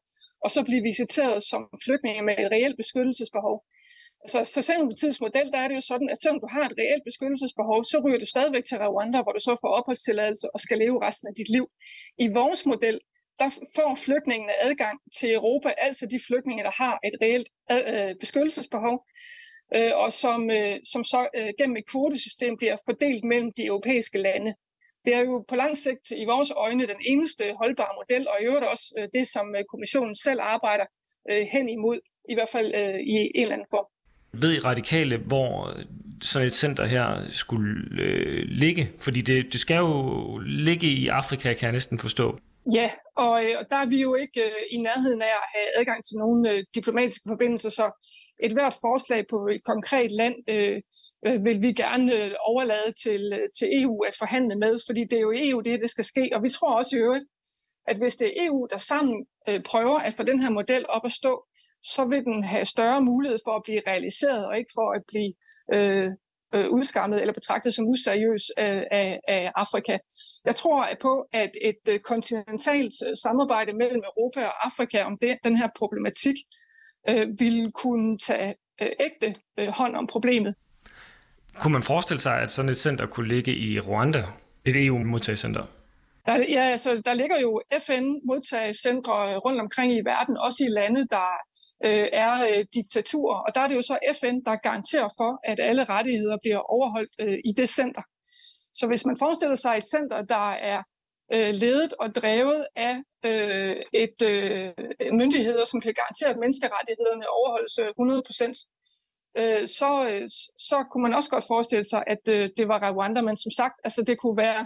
og 0.44 0.50
så 0.54 0.60
blive 0.70 0.84
visiteret 0.92 1.38
som 1.52 1.62
flygtninge 1.86 2.22
med 2.28 2.34
et 2.42 2.52
reelt 2.56 2.78
beskyttelsesbehov. 2.82 3.58
Altså, 4.24 4.40
så 4.44 4.52
Socialdemokratiets 4.58 5.22
model, 5.26 5.48
der 5.54 5.60
er 5.62 5.68
det 5.70 5.76
jo 5.80 5.86
sådan, 5.92 6.10
at 6.14 6.18
selvom 6.22 6.40
du 6.44 6.48
har 6.56 6.64
et 6.70 6.76
reelt 6.82 7.04
beskyttelsesbehov, 7.10 7.80
så 7.92 7.98
ryger 8.04 8.20
du 8.24 8.28
stadigvæk 8.34 8.66
til 8.66 8.78
Rwanda, 8.94 9.20
hvor 9.24 9.34
du 9.38 9.42
så 9.48 9.54
får 9.62 9.72
opholdstilladelse 9.80 10.46
og 10.54 10.60
skal 10.66 10.78
leve 10.84 10.98
resten 11.08 11.28
af 11.30 11.34
dit 11.40 11.50
liv. 11.56 11.66
I 12.24 12.26
vores 12.40 12.62
model, 12.72 12.98
der 13.42 13.50
får 13.76 13.92
flygtningene 14.06 14.54
adgang 14.68 14.96
til 15.18 15.30
Europa, 15.40 15.70
altså 15.88 16.04
de 16.14 16.20
flygtninge, 16.28 16.64
der 16.68 16.74
har 16.84 16.96
et 17.08 17.16
reelt 17.24 17.50
øh, 17.72 17.84
øh 17.94 18.12
beskyttelsesbehov, 18.24 18.98
øh, 19.78 19.94
og 20.04 20.10
som, 20.24 20.40
øh, 20.58 20.76
som 20.94 21.02
så 21.14 21.22
øh, 21.38 21.50
gennem 21.60 21.76
et 21.82 21.88
kvotesystem 21.92 22.54
bliver 22.62 22.78
fordelt 22.88 23.24
mellem 23.32 23.50
de 23.58 23.64
europæiske 23.72 24.20
lande. 24.28 24.52
Det 25.06 25.12
er 25.18 25.24
jo 25.30 25.46
på 25.50 25.56
lang 25.64 25.74
sigt 25.86 26.06
i 26.24 26.26
vores 26.34 26.52
øjne 26.66 26.84
den 26.94 27.02
eneste 27.12 27.44
holdbare 27.62 27.94
model, 28.00 28.24
og 28.32 28.36
i 28.42 28.46
øvrigt 28.50 28.66
også 28.74 28.88
øh, 28.98 29.08
det, 29.16 29.26
som 29.28 29.46
kommissionen 29.72 30.16
selv 30.16 30.40
arbejder 30.56 30.88
hen 31.54 31.70
imod, 31.70 32.00
i 32.30 32.34
hvert 32.34 32.52
fald 32.56 32.70
i 33.14 33.16
en 33.36 33.42
eller 33.42 33.54
anden 33.54 33.72
form. 33.76 33.88
Ved 34.34 34.54
I 34.58 34.60
radikale, 34.60 35.18
hvor 35.18 35.74
sådan 36.22 36.48
et 36.48 36.54
center 36.54 36.86
her 36.86 37.28
skulle 37.28 38.02
øh, 38.02 38.44
ligge? 38.48 38.92
Fordi 39.00 39.22
det, 39.22 39.54
det 39.54 39.60
skal 39.60 39.78
jo 39.78 40.38
ligge 40.38 40.88
i 40.88 41.08
Afrika, 41.08 41.54
kan 41.54 41.66
jeg 41.66 41.72
næsten 41.72 42.00
forstå. 42.00 42.40
Ja, 42.74 42.90
og, 43.16 43.46
øh, 43.46 43.52
og 43.60 43.66
der 43.70 43.76
er 43.76 43.86
vi 43.86 44.02
jo 44.02 44.16
ikke 44.16 44.42
øh, 44.42 44.62
i 44.72 44.78
nærheden 44.78 45.22
af 45.22 45.34
at 45.42 45.48
have 45.56 45.80
adgang 45.80 46.04
til 46.04 46.18
nogle 46.18 46.52
øh, 46.52 46.64
diplomatiske 46.76 47.26
forbindelser, 47.28 47.70
så 47.70 47.86
et 48.44 48.54
hvert 48.54 48.78
forslag 48.82 49.26
på 49.30 49.48
et 49.48 49.64
konkret 49.64 50.12
land 50.12 50.36
øh, 50.50 50.78
øh, 51.28 51.46
vil 51.46 51.62
vi 51.62 51.74
gerne 51.74 52.14
øh, 52.14 52.32
overlade 52.52 52.92
til, 53.04 53.34
øh, 53.34 53.50
til 53.58 53.68
EU 53.82 54.00
at 54.10 54.16
forhandle 54.20 54.56
med, 54.56 54.80
fordi 54.88 55.02
det 55.10 55.18
er 55.18 55.28
jo 55.28 55.34
EU, 55.36 55.60
det, 55.60 55.82
det 55.82 55.90
skal 55.90 56.06
ske. 56.06 56.30
Og 56.36 56.44
vi 56.44 56.50
tror 56.50 56.76
også 56.76 56.96
i 56.96 57.00
øvrigt, 57.00 57.26
at 57.88 57.98
hvis 57.98 58.16
det 58.16 58.28
er 58.28 58.46
EU, 58.46 58.68
der 58.72 58.78
sammen 58.78 59.26
øh, 59.50 59.64
prøver 59.64 60.00
at 60.00 60.14
få 60.14 60.24
den 60.24 60.42
her 60.44 60.50
model 60.50 60.86
op 60.90 61.06
at 61.06 61.12
stå, 61.12 61.46
så 61.84 62.06
vil 62.06 62.24
den 62.24 62.44
have 62.44 62.66
større 62.66 63.02
mulighed 63.02 63.40
for 63.46 63.56
at 63.56 63.64
blive 63.64 63.82
realiseret, 63.88 64.48
og 64.48 64.58
ikke 64.58 64.72
for 64.76 64.88
at 64.98 65.04
blive 65.08 65.34
øh, 65.74 66.10
øh, 66.56 66.66
udskammet 66.70 67.22
eller 67.22 67.34
betragtet 67.34 67.74
som 67.74 67.88
useriøs 67.88 68.44
øh, 68.60 68.84
af, 68.92 69.20
af 69.28 69.52
Afrika. 69.56 69.98
Jeg 70.46 70.56
tror 70.56 70.88
på, 71.02 71.26
at 71.34 71.52
et 71.62 71.84
øh, 71.94 72.00
kontinentalt 72.00 72.94
øh, 73.08 73.18
samarbejde 73.18 73.74
mellem 73.74 74.02
Europa 74.10 74.46
og 74.46 74.66
Afrika 74.66 75.04
om 75.04 75.18
det, 75.22 75.38
den 75.44 75.58
her 75.58 75.68
problematik 75.78 76.36
øh, 77.10 77.28
vil 77.40 77.72
kunne 77.72 78.18
tage 78.18 78.56
øh, 78.82 78.90
ægte 79.00 79.40
øh, 79.60 79.68
hånd 79.68 79.96
om 79.96 80.08
problemet. 80.08 80.56
Kunne 81.60 81.74
man 81.74 81.84
forestille 81.84 82.20
sig, 82.20 82.42
at 82.42 82.52
sådan 82.52 82.70
et 82.70 82.78
center 82.78 83.06
kunne 83.06 83.28
ligge 83.28 83.56
i 83.56 83.80
Rwanda, 83.80 84.24
et 84.66 84.86
EU-modtagscenter? 84.86 85.66
Der, 86.28 86.36
ja, 86.58 86.64
altså, 86.76 87.02
der 87.06 87.14
ligger 87.14 87.40
jo 87.40 87.62
FN-modtagscentre 87.86 89.16
øh, 89.30 89.38
rundt 89.46 89.60
omkring 89.62 89.94
i 89.94 90.02
verden, 90.06 90.38
også 90.38 90.60
i 90.68 90.68
lande, 90.80 91.02
der 91.16 91.30
øh, 91.86 92.08
er 92.26 92.34
øh, 92.50 92.66
diktaturer. 92.76 93.40
Og 93.46 93.50
der 93.56 93.62
er 93.62 93.68
det 93.68 93.76
jo 93.76 93.82
så 93.82 93.98
FN, 94.20 94.38
der 94.48 94.56
garanterer 94.68 95.10
for, 95.20 95.32
at 95.52 95.60
alle 95.70 95.84
rettigheder 95.84 96.38
bliver 96.44 96.62
overholdt 96.76 97.14
øh, 97.24 97.38
i 97.50 97.52
det 97.60 97.70
center. 97.70 98.04
Så 98.74 98.88
hvis 98.88 99.06
man 99.06 99.18
forestiller 99.24 99.56
sig 99.56 99.74
et 99.78 99.86
center, 99.96 100.22
der 100.36 100.48
er 100.72 100.80
øh, 101.36 101.52
ledet 101.64 101.94
og 101.94 102.08
drevet 102.16 102.66
af 102.76 102.96
øh, 103.30 103.76
et 104.04 104.18
øh, 104.32 104.70
myndigheder, 105.20 105.66
som 105.66 105.82
kan 105.82 105.94
garantere, 106.02 106.30
at 106.34 106.42
menneskerettighederne 106.44 107.26
overholdes 107.40 107.76
øh, 107.84 107.88
100 107.88 108.22
procent, 108.28 108.58
øh, 109.40 109.64
så, 109.80 109.92
øh, 110.10 110.26
så 110.70 110.78
kunne 110.90 111.04
man 111.06 111.14
også 111.18 111.30
godt 111.36 111.46
forestille 111.54 111.88
sig, 111.94 112.02
at 112.14 112.24
øh, 112.36 112.50
det 112.58 112.66
var 112.68 112.80
Rwanda. 112.96 113.22
Men 113.22 113.38
som 113.44 113.52
sagt, 113.60 113.76
altså, 113.88 114.02
det 114.08 114.18
kunne 114.18 114.38
være 114.48 114.62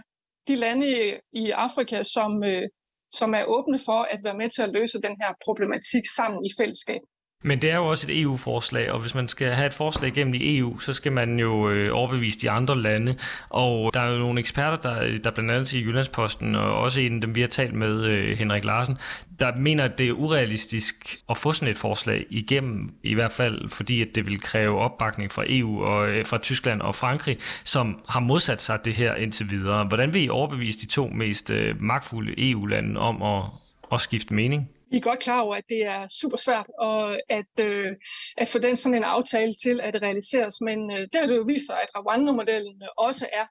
de 0.47 0.55
lande 0.55 0.85
i, 0.95 0.99
i 1.41 1.51
Afrika, 1.51 2.03
som, 2.03 2.43
øh, 2.43 2.65
som 3.11 3.33
er 3.33 3.43
åbne 3.55 3.79
for 3.87 3.99
at 4.13 4.19
være 4.23 4.37
med 4.37 4.49
til 4.49 4.61
at 4.61 4.73
løse 4.77 5.01
den 5.07 5.15
her 5.21 5.31
problematik 5.45 6.05
sammen 6.17 6.45
i 6.45 6.51
fællesskab. 6.59 7.01
Men 7.45 7.61
det 7.61 7.71
er 7.71 7.75
jo 7.75 7.85
også 7.85 8.07
et 8.09 8.21
EU-forslag, 8.21 8.91
og 8.91 8.99
hvis 8.99 9.15
man 9.15 9.27
skal 9.27 9.53
have 9.53 9.67
et 9.67 9.73
forslag 9.73 10.07
igennem 10.07 10.33
i 10.33 10.57
EU, 10.57 10.79
så 10.79 10.93
skal 10.93 11.11
man 11.11 11.39
jo 11.39 11.69
øh, 11.69 11.89
overbevise 11.93 12.39
de 12.39 12.49
andre 12.49 12.81
lande. 12.81 13.15
Og 13.49 13.93
der 13.93 13.99
er 13.99 14.11
jo 14.11 14.19
nogle 14.19 14.39
eksperter, 14.39 14.77
der, 14.77 15.17
der 15.17 15.31
blandt 15.31 15.51
andet 15.51 15.73
i 15.73 15.83
Jyllandsposten, 15.83 16.55
og 16.55 16.75
også 16.75 16.99
en 16.99 17.15
af 17.15 17.21
dem, 17.21 17.35
vi 17.35 17.41
har 17.41 17.47
talt 17.47 17.73
med, 17.73 18.05
øh, 18.05 18.37
Henrik 18.37 18.65
Larsen, 18.65 18.97
der 19.39 19.55
mener, 19.55 19.83
at 19.83 19.97
det 19.97 20.09
er 20.09 20.11
urealistisk 20.11 21.17
at 21.29 21.37
få 21.37 21.53
sådan 21.53 21.67
et 21.67 21.77
forslag 21.77 22.25
igennem, 22.29 22.89
i 23.03 23.13
hvert 23.13 23.31
fald 23.31 23.69
fordi, 23.69 24.01
at 24.01 24.07
det 24.15 24.27
vil 24.27 24.41
kræve 24.41 24.79
opbakning 24.79 25.31
fra 25.31 25.43
EU 25.47 25.83
og 25.83 26.09
øh, 26.09 26.25
fra 26.25 26.37
Tyskland 26.37 26.81
og 26.81 26.95
Frankrig, 26.95 27.37
som 27.63 27.99
har 28.09 28.19
modsat 28.19 28.61
sig 28.61 28.85
det 28.85 28.95
her 28.95 29.15
indtil 29.15 29.49
videre. 29.49 29.85
Hvordan 29.85 30.13
vil 30.13 30.23
I 30.23 30.29
overbevise 30.29 30.79
de 30.79 30.85
to 30.85 31.07
mest 31.07 31.49
øh, 31.49 31.81
magtfulde 31.81 32.51
EU-lande 32.51 32.99
om 32.99 33.21
at, 33.21 33.43
at 33.91 34.01
skifte 34.01 34.33
mening? 34.33 34.69
Vi 34.91 34.97
er 34.97 35.01
godt 35.09 35.19
klar 35.19 35.41
over, 35.41 35.55
at 35.55 35.69
det 35.69 35.85
er 35.85 36.07
super 36.21 36.37
svært 36.37 36.67
og 36.79 37.17
at, 37.29 37.53
øh, 37.59 37.91
at 38.37 38.47
få 38.47 38.57
den 38.59 38.75
sådan 38.75 38.97
en 38.97 39.03
aftale 39.03 39.53
til 39.63 39.81
at 39.81 40.01
realiseres, 40.01 40.61
men 40.61 40.91
øh, 40.91 41.07
der 41.13 41.19
har 41.19 41.27
det 41.27 41.35
jo 41.35 41.45
vist 41.47 41.65
sig, 41.65 41.77
at 41.83 41.89
Rwanda-modellen 42.05 42.81
også 42.97 43.25
er. 43.33 43.45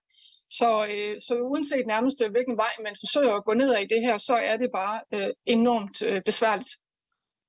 Så, 0.58 0.86
øh, 0.92 1.14
så 1.26 1.34
uanset 1.50 1.86
nærmest 1.86 2.22
øh, 2.24 2.30
hvilken 2.30 2.56
vej 2.56 2.72
man 2.86 2.96
forsøger 3.02 3.34
at 3.34 3.44
gå 3.44 3.54
ned 3.54 3.70
i 3.74 3.86
det 3.94 4.00
her, 4.06 4.18
så 4.18 4.34
er 4.34 4.56
det 4.56 4.70
bare 4.74 5.00
øh, 5.14 5.30
enormt 5.46 6.02
øh, 6.02 6.22
besværligt. 6.22 6.72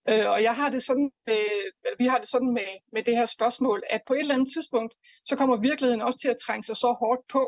Øh, 0.09 0.25
og 0.33 0.43
jeg 0.43 0.55
har 0.55 0.69
det 0.69 0.81
sådan, 0.83 1.09
øh, 1.29 1.65
vi 1.99 2.05
har 2.05 2.17
det 2.17 2.27
sådan 2.27 2.53
med, 2.53 2.71
med 2.93 3.03
det 3.03 3.15
her 3.19 3.25
spørgsmål, 3.25 3.83
at 3.89 4.01
på 4.07 4.13
et 4.13 4.19
eller 4.19 4.33
andet 4.33 4.53
tidspunkt, 4.55 4.93
så 5.29 5.35
kommer 5.35 5.57
virkeligheden 5.69 6.01
også 6.01 6.19
til 6.19 6.29
at 6.29 6.41
trænge 6.45 6.63
sig 6.63 6.75
så 6.75 6.89
hårdt 7.01 7.23
på, 7.35 7.43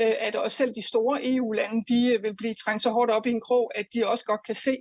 øh, 0.00 0.14
at 0.26 0.36
også 0.36 0.56
selv 0.56 0.72
de 0.74 0.88
store 0.92 1.16
EU-lande, 1.32 1.84
de 1.92 2.00
øh, 2.12 2.22
vil 2.24 2.36
blive 2.36 2.54
trængt 2.54 2.82
så 2.82 2.90
hårdt 2.90 3.10
op 3.10 3.26
i 3.26 3.30
en 3.30 3.44
krog, 3.48 3.66
at 3.78 3.86
de 3.94 4.08
også 4.12 4.24
godt 4.24 4.46
kan 4.46 4.54
se, 4.54 4.74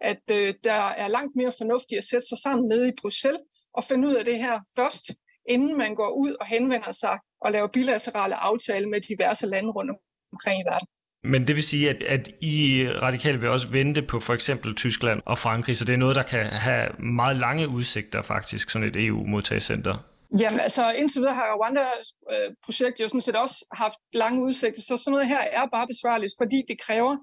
at 0.00 0.22
øh, 0.30 0.54
der 0.64 0.80
er 1.02 1.08
langt 1.08 1.36
mere 1.36 1.52
fornuftigt 1.58 1.98
at 1.98 2.04
sætte 2.04 2.26
sig 2.28 2.38
sammen 2.38 2.68
nede 2.68 2.88
i 2.88 2.92
Bruxelles 3.00 3.40
og 3.74 3.84
finde 3.84 4.08
ud 4.08 4.14
af 4.14 4.24
det 4.24 4.36
her 4.44 4.60
først, 4.78 5.04
inden 5.48 5.78
man 5.78 5.94
går 5.94 6.10
ud 6.22 6.32
og 6.40 6.46
henvender 6.46 6.92
sig 6.92 7.18
og 7.44 7.52
laver 7.52 7.68
bilaterale 7.68 8.34
aftaler 8.34 8.88
med 8.88 9.00
diverse 9.00 9.46
lande 9.46 9.70
rundt 9.70 9.90
omkring 10.32 10.60
i 10.60 10.64
verden. 10.72 10.88
Men 11.24 11.46
det 11.48 11.56
vil 11.56 11.62
sige, 11.62 11.90
at, 11.90 12.02
at 12.02 12.30
I 12.42 12.88
radikale 13.02 13.40
vil 13.40 13.48
også 13.48 13.68
vente 13.68 14.02
på 14.02 14.20
for 14.20 14.34
eksempel 14.34 14.74
Tyskland 14.74 15.20
og 15.26 15.38
Frankrig, 15.38 15.76
så 15.76 15.84
det 15.84 15.92
er 15.92 15.96
noget, 15.96 16.16
der 16.16 16.22
kan 16.22 16.44
have 16.44 16.88
meget 16.98 17.36
lange 17.36 17.68
udsigter 17.68 18.22
faktisk, 18.22 18.70
sådan 18.70 18.88
et 18.88 18.96
EU-modtagscenter. 18.96 20.07
Jamen 20.40 20.60
altså, 20.60 20.92
indtil 20.92 21.20
videre 21.20 21.34
har 21.34 21.56
Rwanda-projektet 21.60 23.04
jo 23.04 23.08
sådan 23.08 23.20
set 23.20 23.36
også 23.36 23.66
haft 23.72 23.98
lange 24.12 24.42
udsigter, 24.42 24.82
så 24.82 24.96
sådan 24.96 25.12
noget 25.12 25.28
her 25.28 25.40
er 25.40 25.66
bare 25.72 25.86
besværligt, 25.86 26.32
fordi 26.40 26.62
det 26.68 26.80
kræver 26.80 27.16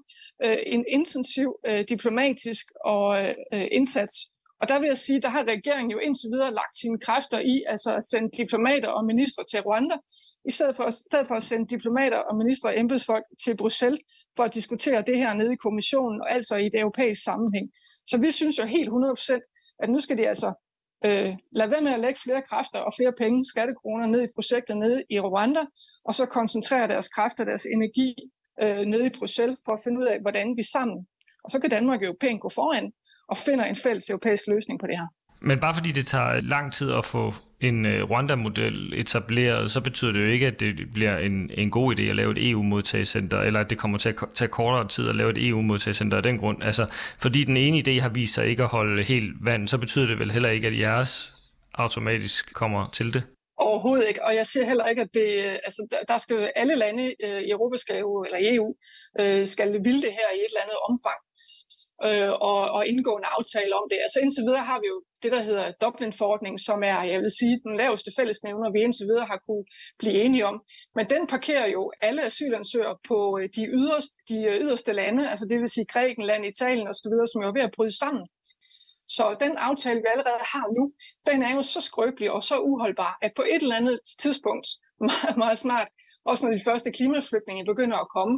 øh, 0.44 0.56
en 0.66 0.84
intensiv 0.88 1.48
øh, 1.68 1.80
diplomatisk 1.88 2.66
og 2.84 3.06
øh, 3.52 3.66
indsats. 3.72 4.14
Og 4.60 4.68
der 4.68 4.78
vil 4.78 4.86
jeg 4.86 4.96
sige, 4.96 5.22
der 5.22 5.28
har 5.28 5.44
regeringen 5.54 5.90
jo 5.90 5.98
indtil 5.98 6.28
videre 6.34 6.54
lagt 6.54 6.76
sine 6.76 6.98
kræfter 6.98 7.38
i 7.38 7.56
altså 7.66 7.90
at 7.96 8.04
sende 8.04 8.28
diplomater 8.36 8.88
og 8.88 9.04
ministre 9.04 9.44
til 9.50 9.60
Rwanda, 9.60 9.96
i 10.48 10.50
stedet 10.56 10.76
for, 10.76 10.86
i 10.88 10.96
stedet 11.10 11.26
for 11.28 11.34
at 11.34 11.42
sende 11.42 11.66
diplomater 11.74 12.18
og 12.18 12.36
ministre 12.36 12.68
og 12.68 12.78
embedsfolk 12.80 13.24
til 13.44 13.56
Bruxelles 13.56 14.00
for 14.36 14.42
at 14.44 14.54
diskutere 14.54 15.02
det 15.06 15.18
her 15.18 15.34
nede 15.34 15.52
i 15.52 15.62
kommissionen, 15.66 16.20
og 16.22 16.30
altså 16.32 16.56
i 16.56 16.68
det 16.72 16.80
europæiske 16.80 17.24
sammenhæng. 17.24 17.66
Så 18.06 18.18
vi 18.18 18.30
synes 18.30 18.58
jo 18.58 18.64
helt 18.64 18.88
100%, 18.88 19.76
at 19.82 19.90
nu 19.90 19.98
skal 20.00 20.18
de 20.18 20.28
altså 20.28 20.48
øh, 21.06 21.30
lad 21.58 21.68
være 21.68 21.80
med 21.86 21.92
at 21.94 22.00
lægge 22.00 22.20
flere 22.24 22.42
kræfter 22.42 22.78
og 22.78 22.92
flere 22.98 23.12
penge, 23.22 23.44
skattekroner, 23.44 24.06
ned 24.06 24.22
i 24.22 24.34
projekter 24.34 24.74
nede 24.74 25.04
i 25.10 25.20
Rwanda, 25.20 25.62
og 26.04 26.14
så 26.14 26.26
koncentrere 26.26 26.88
deres 26.88 27.08
kræfter, 27.08 27.44
deres 27.44 27.66
energi 27.74 28.14
øh, 28.62 28.82
nede 28.92 29.06
i 29.06 29.16
Bruxelles 29.18 29.58
for 29.64 29.72
at 29.72 29.80
finde 29.84 29.98
ud 30.00 30.06
af, 30.12 30.20
hvordan 30.20 30.56
vi 30.56 30.62
sammen, 30.62 30.98
og 31.44 31.50
så 31.50 31.60
kan 31.60 31.70
Danmark 31.70 32.00
jo 32.06 32.14
pænt 32.20 32.40
gå 32.40 32.50
foran 32.58 32.92
og 33.28 33.36
finder 33.36 33.64
en 33.64 33.76
fælles 33.76 34.10
europæisk 34.10 34.44
løsning 34.46 34.80
på 34.80 34.86
det 34.86 34.96
her. 35.00 35.08
Men 35.40 35.60
bare 35.60 35.74
fordi 35.74 35.92
det 35.92 36.06
tager 36.06 36.40
lang 36.40 36.72
tid 36.72 36.92
at 36.92 37.04
få 37.04 37.34
en 37.60 37.86
uh, 37.86 37.92
Rwanda-model 37.92 38.92
etableret, 38.96 39.70
så 39.70 39.80
betyder 39.80 40.12
det 40.12 40.20
jo 40.20 40.26
ikke, 40.26 40.46
at 40.46 40.60
det 40.60 40.92
bliver 40.94 41.18
en, 41.18 41.50
en 41.54 41.70
god 41.70 41.98
idé 41.98 42.02
at 42.02 42.16
lave 42.16 42.32
et 42.32 42.50
EU-modtagecenter, 42.50 43.40
eller 43.40 43.60
at 43.60 43.70
det 43.70 43.78
kommer 43.78 43.98
til 43.98 44.08
at 44.08 44.14
tage 44.34 44.48
kortere 44.48 44.88
tid 44.88 45.08
at 45.08 45.16
lave 45.16 45.30
et 45.30 45.48
EU-modtagecenter 45.48 46.16
af 46.16 46.22
den 46.22 46.38
grund. 46.38 46.62
Altså, 46.62 46.86
fordi 47.18 47.44
den 47.44 47.56
ene 47.56 47.78
idé 47.78 48.00
har 48.00 48.08
vist 48.08 48.34
sig 48.34 48.46
ikke 48.46 48.62
at 48.62 48.68
holde 48.68 49.02
helt 49.02 49.32
vand, 49.40 49.68
så 49.68 49.78
betyder 49.78 50.06
det 50.06 50.18
vel 50.18 50.30
heller 50.30 50.50
ikke, 50.50 50.66
at 50.66 50.78
jeres 50.78 51.32
automatisk 51.74 52.52
kommer 52.52 52.90
til 52.92 53.14
det? 53.14 53.22
Overhovedet 53.58 54.08
ikke, 54.08 54.24
og 54.24 54.34
jeg 54.36 54.46
siger 54.46 54.66
heller 54.66 54.86
ikke, 54.86 55.02
at 55.02 55.08
det, 55.14 55.28
altså, 55.66 56.02
der 56.08 56.18
skal 56.18 56.50
alle 56.56 56.74
lande 56.74 57.14
øh, 57.24 57.40
i 57.42 57.50
Europa 57.50 57.76
skal 57.76 57.98
jo, 57.98 58.24
eller 58.24 58.38
EU 58.52 58.74
øh, 59.20 59.46
skal 59.46 59.72
ville 59.72 60.02
det 60.06 60.12
her 60.18 60.28
i 60.34 60.38
et 60.44 60.50
eller 60.52 60.64
andet 60.64 60.78
omfang 60.88 61.18
øh, 62.04 62.32
og, 62.50 62.60
og 62.76 62.82
indgå 62.86 63.12
en 63.16 63.28
aftale 63.36 63.72
om 63.80 63.86
det. 63.90 63.98
Altså 64.04 64.18
indtil 64.24 64.44
videre 64.48 64.64
har 64.70 64.78
vi 64.80 64.88
jo 64.94 64.98
det, 65.22 65.32
der 65.32 65.42
hedder 65.48 65.66
Dublin-forordningen, 65.82 66.58
som 66.68 66.78
er, 66.82 66.98
jeg 67.12 67.20
vil 67.20 67.32
sige, 67.40 67.60
den 67.66 67.76
laveste 67.76 68.10
fællesnævner, 68.18 68.72
vi 68.72 68.80
indtil 68.86 69.06
videre 69.10 69.26
har 69.32 69.40
kunne 69.46 69.64
blive 69.98 70.16
enige 70.24 70.46
om. 70.46 70.56
Men 70.96 71.04
den 71.14 71.26
parkerer 71.26 71.66
jo 71.76 71.92
alle 72.00 72.22
asylansøgere 72.30 72.96
på 73.08 73.38
øh, 73.38 73.48
de 73.56 73.64
yderste, 73.80 74.14
de 74.30 74.38
øh, 74.50 74.60
yderste 74.64 74.92
lande, 74.92 75.30
altså 75.30 75.44
det 75.50 75.60
vil 75.60 75.68
sige 75.68 75.86
Grækenland, 75.92 76.46
Italien 76.46 76.88
osv., 76.88 77.14
som 77.32 77.42
jo 77.42 77.48
er 77.48 77.56
ved 77.58 77.68
at 77.68 77.76
bryde 77.76 77.98
sammen. 77.98 78.24
Så 79.08 79.36
den 79.40 79.56
aftale, 79.56 79.98
vi 80.04 80.08
allerede 80.14 80.42
har 80.52 80.66
nu, 80.78 80.84
den 81.28 81.42
er 81.42 81.52
jo 81.54 81.62
så 81.62 81.80
skrøbelig 81.80 82.30
og 82.30 82.42
så 82.42 82.56
uholdbar, 82.58 83.18
at 83.22 83.32
på 83.36 83.42
et 83.42 83.62
eller 83.62 83.76
andet 83.76 84.00
tidspunkt, 84.18 84.66
meget, 85.10 85.36
meget 85.36 85.58
snart, 85.58 85.88
også 86.28 86.46
når 86.46 86.52
de 86.56 86.64
første 86.64 86.90
klimaflygtninge 86.92 87.64
begynder 87.64 87.98
at 87.98 88.08
komme, 88.16 88.36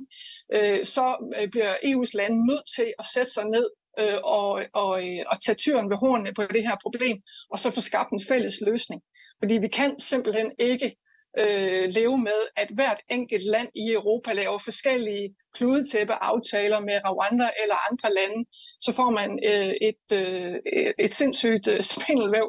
øh, 0.57 0.85
så 0.95 1.07
øh, 1.41 1.49
bliver 1.51 1.73
EU's 1.91 2.13
lande 2.15 2.39
nødt 2.51 2.67
til 2.77 2.89
at 2.99 3.07
sætte 3.15 3.31
sig 3.31 3.45
ned 3.45 3.67
øh, 4.01 4.19
og, 4.25 4.51
og, 4.83 4.93
øh, 5.07 5.23
og 5.31 5.37
tage 5.45 5.57
tyren 5.57 5.91
ved 5.91 5.97
hornene 5.97 6.35
på 6.35 6.43
det 6.43 6.63
her 6.69 6.77
problem, 6.83 7.17
og 7.53 7.59
så 7.59 7.71
få 7.71 7.81
skabt 7.81 8.11
en 8.13 8.23
fælles 8.29 8.61
løsning. 8.67 9.01
Fordi 9.41 9.55
vi 9.59 9.69
kan 9.69 9.99
simpelthen 9.99 10.53
ikke 10.59 10.97
øh, 11.41 11.85
leve 11.99 12.19
med, 12.19 12.41
at 12.57 12.69
hvert 12.75 13.01
enkelt 13.11 13.45
land 13.45 13.69
i 13.75 13.93
Europa 13.93 14.33
laver 14.33 14.59
forskellige 14.59 15.35
kludetæppe-aftaler 15.55 16.81
med 16.81 16.97
Rwanda 17.05 17.49
eller 17.63 17.79
andre 17.91 18.09
lande, 18.19 18.41
så 18.81 18.93
får 18.93 19.11
man 19.21 19.31
øh, 19.51 19.73
et, 19.89 20.07
øh, 20.21 20.55
et 20.99 21.11
sindssygt 21.11 21.69
øh, 21.69 21.83
spindelvæv 21.93 22.47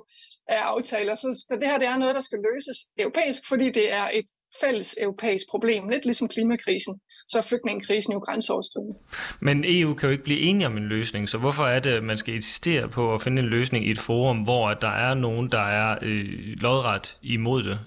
af 0.48 0.62
aftaler. 0.74 1.16
Så, 1.16 1.46
så 1.48 1.58
det 1.62 1.70
her 1.70 1.78
det 1.78 1.88
er 1.88 1.98
noget, 1.98 2.16
der 2.16 2.22
skal 2.22 2.40
løses 2.50 2.78
europæisk, 3.00 3.42
fordi 3.48 3.68
det 3.80 3.94
er 3.94 4.10
et 4.14 4.30
fælles 4.62 4.96
europæisk 5.02 5.46
problem, 5.50 5.90
lidt 5.90 6.06
ligesom 6.06 6.28
klimakrisen 6.28 6.96
så 7.30 7.38
er 7.38 7.42
flygtningekrisen 7.42 8.14
jo 8.14 8.20
grænseoverskridende. 8.20 8.96
Men 9.42 9.64
EU 9.68 9.94
kan 9.94 10.08
jo 10.08 10.12
ikke 10.12 10.24
blive 10.24 10.40
enige 10.40 10.68
om 10.68 10.78
en 10.78 10.88
løsning, 10.88 11.30
så 11.30 11.38
hvorfor 11.38 11.64
er 11.64 11.80
det, 11.80 11.90
at 11.90 12.04
man 12.04 12.18
skal 12.18 12.34
insistere 12.36 12.90
på 12.90 13.14
at 13.14 13.22
finde 13.22 13.42
en 13.42 13.48
løsning 13.48 13.86
i 13.88 13.92
et 13.92 14.00
forum, 14.00 14.38
hvor 14.44 14.74
der 14.74 14.96
er 15.08 15.14
nogen, 15.14 15.52
der 15.52 15.66
er 15.82 15.98
øh, 16.02 16.26
lodret 16.66 17.20
imod 17.22 17.64
det? 17.64 17.80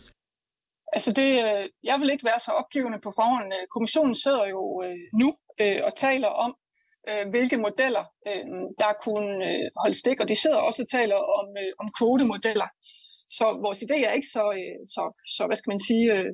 Altså 0.93 1.13
det, 1.13 1.31
øh, 1.33 1.69
jeg 1.85 1.97
vil 2.01 2.11
ikke 2.11 2.25
være 2.25 2.41
så 2.41 2.51
opgivende 2.51 2.99
på 3.05 3.11
forhånd. 3.19 3.53
Kommissionen 3.71 4.15
sidder 4.15 4.47
jo 4.49 4.83
øh, 4.85 4.99
nu 5.21 5.29
øh, 5.63 5.79
og 5.87 5.93
taler 5.97 6.29
om, 6.29 6.55
øh, 7.11 7.31
hvilke 7.31 7.57
modeller 7.57 8.05
øh, 8.29 8.45
der 8.83 8.93
kunne 9.05 9.35
øh, 9.51 9.65
holde 9.83 9.99
stik, 10.03 10.21
og 10.21 10.29
de 10.29 10.37
sidder 10.37 10.61
også 10.69 10.83
og 10.83 10.91
taler 10.99 11.17
om, 11.39 11.47
øh, 11.63 11.73
om 11.83 11.87
kvotemodeller. 11.99 12.69
Så 13.29 13.45
vores 13.65 13.79
idé 13.83 13.97
er 14.07 14.13
ikke 14.13 14.33
så, 14.37 14.45
øh, 14.59 14.79
så, 14.95 15.03
så 15.37 15.47
hvad 15.47 15.57
skal 15.57 15.71
man 15.71 15.87
sige, 15.89 16.13
øh, 16.13 16.33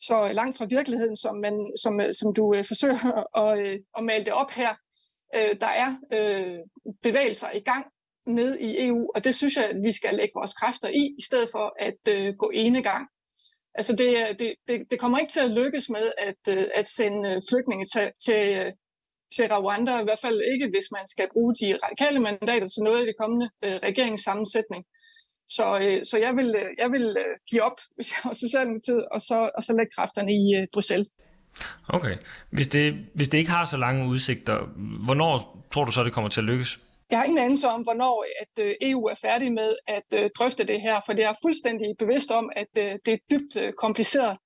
så 0.00 0.32
langt 0.32 0.56
fra 0.56 0.66
virkeligheden, 0.76 1.16
som, 1.16 1.34
man, 1.36 1.54
som, 1.82 2.00
øh, 2.00 2.14
som 2.20 2.34
du 2.34 2.54
øh, 2.54 2.64
forsøger 2.64 3.02
at, 3.42 3.50
øh, 3.58 3.76
at 3.98 4.04
male 4.04 4.24
det 4.24 4.32
op 4.32 4.50
her. 4.50 4.72
Øh, 5.36 5.52
der 5.60 5.72
er 5.84 5.90
øh, 6.16 6.58
bevægelser 7.02 7.50
i 7.54 7.60
gang 7.60 7.84
ned 8.26 8.58
i 8.58 8.86
EU, 8.86 9.10
og 9.14 9.24
det 9.24 9.34
synes 9.34 9.56
jeg, 9.56 9.64
at 9.64 9.76
vi 9.84 9.92
skal 9.92 10.14
lægge 10.14 10.38
vores 10.40 10.54
kræfter 10.60 10.88
i, 10.88 11.04
i 11.18 11.22
stedet 11.28 11.48
for 11.54 11.66
at 11.88 12.00
øh, 12.14 12.34
gå 12.38 12.50
ene 12.54 12.82
gang. 12.82 13.06
Altså 13.78 13.92
det, 13.96 14.10
øh, 14.22 14.30
det, 14.38 14.54
det, 14.68 14.76
det 14.90 15.00
kommer 15.00 15.18
ikke 15.18 15.32
til 15.32 15.46
at 15.46 15.54
lykkes 15.60 15.88
med 15.96 16.06
at, 16.18 16.42
øh, 16.54 16.64
at 16.74 16.86
sende 16.86 17.22
øh, 17.30 17.42
flygtninge 17.48 17.86
til, 17.92 18.06
til, 18.26 18.42
til 19.34 19.44
Rwanda, 19.64 19.92
i 20.00 20.06
hvert 20.06 20.24
fald 20.26 20.38
ikke, 20.52 20.66
hvis 20.72 20.88
man 20.96 21.06
skal 21.12 21.26
bruge 21.34 21.54
de 21.60 21.78
radikale 21.84 22.20
mandater 22.20 22.68
til 22.68 22.82
noget 22.86 23.02
i 23.02 23.08
det 23.10 23.16
kommende 23.20 23.48
øh, 23.64 23.76
regeringssammensætning. 23.88 24.82
Så, 25.48 25.66
øh, 25.84 26.04
så 26.10 26.18
jeg 26.18 26.36
vil, 26.36 26.54
øh, 26.62 26.68
jeg 26.78 26.90
vil 26.90 27.16
øh, 27.18 27.34
give 27.50 27.62
op, 27.62 27.78
hvis 27.96 28.08
jeg 28.12 28.20
var 28.24 28.32
Socialdemokratiet, 28.32 29.04
og 29.14 29.20
så, 29.20 29.50
og 29.56 29.62
så 29.62 29.72
lægge 29.72 29.92
kræfterne 29.96 30.32
i 30.32 30.44
øh, 30.58 30.66
Bruxelles. 30.72 31.08
Okay. 31.88 32.16
Hvis 32.50 32.68
det, 32.68 32.94
hvis 33.14 33.28
det 33.28 33.38
ikke 33.38 33.50
har 33.50 33.64
så 33.64 33.76
lange 33.76 34.08
udsigter, 34.08 34.56
hvornår 35.04 35.32
tror 35.72 35.84
du 35.84 35.92
så, 35.92 36.04
det 36.04 36.12
kommer 36.12 36.30
til 36.30 36.40
at 36.40 36.44
lykkes? 36.44 36.78
Jeg 37.10 37.18
har 37.18 37.24
ingen 37.24 37.44
anelse 37.44 37.68
om, 37.68 37.82
hvornår 37.82 38.26
at 38.42 38.76
EU 38.80 39.02
er 39.04 39.14
færdig 39.22 39.52
med 39.52 39.70
at 39.86 40.30
drøfte 40.38 40.66
det 40.66 40.80
her, 40.80 41.00
for 41.06 41.12
det 41.12 41.24
er 41.24 41.32
fuldstændig 41.44 41.88
bevidst 41.98 42.30
om, 42.30 42.50
at 42.56 42.66
det 43.06 43.12
er 43.14 43.18
dybt 43.30 43.76
kompliceret. 43.76 44.36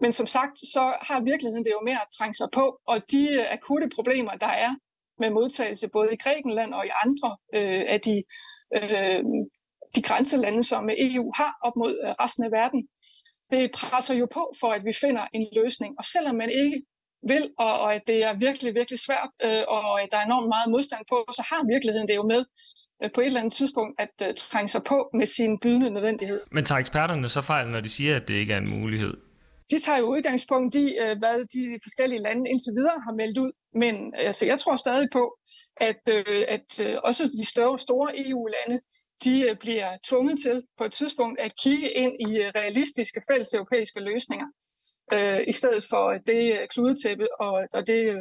Men 0.00 0.12
som 0.12 0.26
sagt, 0.26 0.58
så 0.58 0.84
har 1.08 1.20
virkeligheden 1.20 1.64
det 1.64 1.70
jo 1.70 1.82
mere 1.88 2.02
at 2.06 2.12
trænge 2.18 2.34
sig 2.34 2.48
på, 2.52 2.80
og 2.86 2.96
de 3.12 3.48
akutte 3.56 3.88
problemer, 3.96 4.32
der 4.32 4.52
er 4.66 4.72
med 5.20 5.30
modtagelse 5.30 5.88
både 5.88 6.08
i 6.12 6.16
Grækenland 6.24 6.74
og 6.74 6.86
i 6.86 6.90
andre 7.04 7.30
øh, 7.56 7.84
af 7.94 8.00
de, 8.06 8.16
øh, 8.78 9.20
de 9.96 10.02
grænselande, 10.08 10.62
som 10.72 10.82
EU 11.08 11.32
har 11.40 11.52
op 11.66 11.76
mod 11.82 11.92
resten 12.22 12.44
af 12.44 12.50
verden, 12.60 12.80
det 13.52 13.64
presser 13.78 14.14
jo 14.14 14.26
på 14.36 14.42
for, 14.60 14.70
at 14.76 14.82
vi 14.88 14.92
finder 15.04 15.24
en 15.36 15.46
løsning. 15.58 15.90
Og 15.98 16.04
selvom 16.04 16.36
man 16.42 16.50
ikke 16.50 16.78
vil, 17.32 17.44
og, 17.58 17.72
og 17.82 17.94
at 17.94 18.02
det 18.06 18.18
er 18.28 18.34
virkelig, 18.46 18.74
virkelig 18.74 18.98
svært, 19.06 19.30
øh, 19.46 19.62
og 19.68 20.02
at 20.02 20.08
der 20.12 20.18
er 20.18 20.26
enormt 20.30 20.48
meget 20.54 20.68
modstand 20.74 21.04
på, 21.12 21.18
så 21.38 21.42
har 21.50 21.60
virkeligheden 21.74 22.08
det 22.08 22.16
jo 22.20 22.26
med 22.32 22.42
øh, 23.02 23.10
på 23.14 23.20
et 23.20 23.26
eller 23.26 23.40
andet 23.40 23.56
tidspunkt 23.60 23.92
at 24.04 24.14
øh, 24.26 24.34
trænge 24.34 24.68
sig 24.74 24.82
på 24.92 24.98
med 25.18 25.26
sin 25.26 25.52
bydende 25.62 25.90
nødvendighed. 25.90 26.40
Men 26.56 26.64
tager 26.64 26.78
eksperterne 26.78 27.28
så 27.28 27.42
fejl, 27.42 27.66
når 27.68 27.80
de 27.80 27.88
siger, 27.88 28.16
at 28.16 28.28
det 28.28 28.34
ikke 28.34 28.52
er 28.52 28.58
en 28.58 28.80
mulighed? 28.80 29.14
De 29.70 29.78
tager 29.80 29.98
jo 29.98 30.06
udgangspunkt 30.14 30.74
i, 30.74 30.86
øh, 31.02 31.14
hvad 31.18 31.36
de 31.54 31.64
forskellige 31.84 32.22
lande 32.26 32.44
indtil 32.50 32.72
videre 32.78 32.98
har 33.06 33.14
meldt 33.20 33.38
ud, 33.44 33.52
men 33.82 33.94
altså, 34.28 34.46
jeg 34.46 34.58
tror 34.58 34.76
stadig 34.76 35.08
på, 35.18 35.24
at, 35.88 36.02
øh, 36.16 36.42
at 36.56 36.68
øh, 36.86 36.94
også 37.08 37.22
de 37.40 37.46
større, 37.54 37.78
store 37.78 38.08
EU-lande, 38.26 38.76
de 39.24 39.50
øh, 39.50 39.56
bliver 39.56 39.88
tvunget 40.08 40.38
til 40.44 40.62
på 40.78 40.84
et 40.84 40.92
tidspunkt 40.92 41.40
at 41.40 41.52
kigge 41.62 41.90
ind 41.90 42.12
i 42.28 42.36
øh, 42.36 42.48
realistiske 42.54 43.20
fælles 43.30 43.52
europæiske 43.54 44.00
løsninger 44.00 44.46
øh, 45.14 45.40
i 45.48 45.52
stedet 45.52 45.84
for 45.90 46.12
det 46.26 46.42
øh, 46.52 46.68
kludetæppe 46.72 47.26
og, 47.40 47.54
og 47.72 47.86
det 47.86 48.18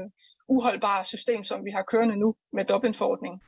uholdbare 0.47 1.05
system, 1.05 1.43
som 1.43 1.65
vi 1.65 1.71
har 1.71 1.83
kørende 1.91 2.15
nu 2.19 2.35
med 2.53 2.65
Dublin-forordningen. 2.65 3.41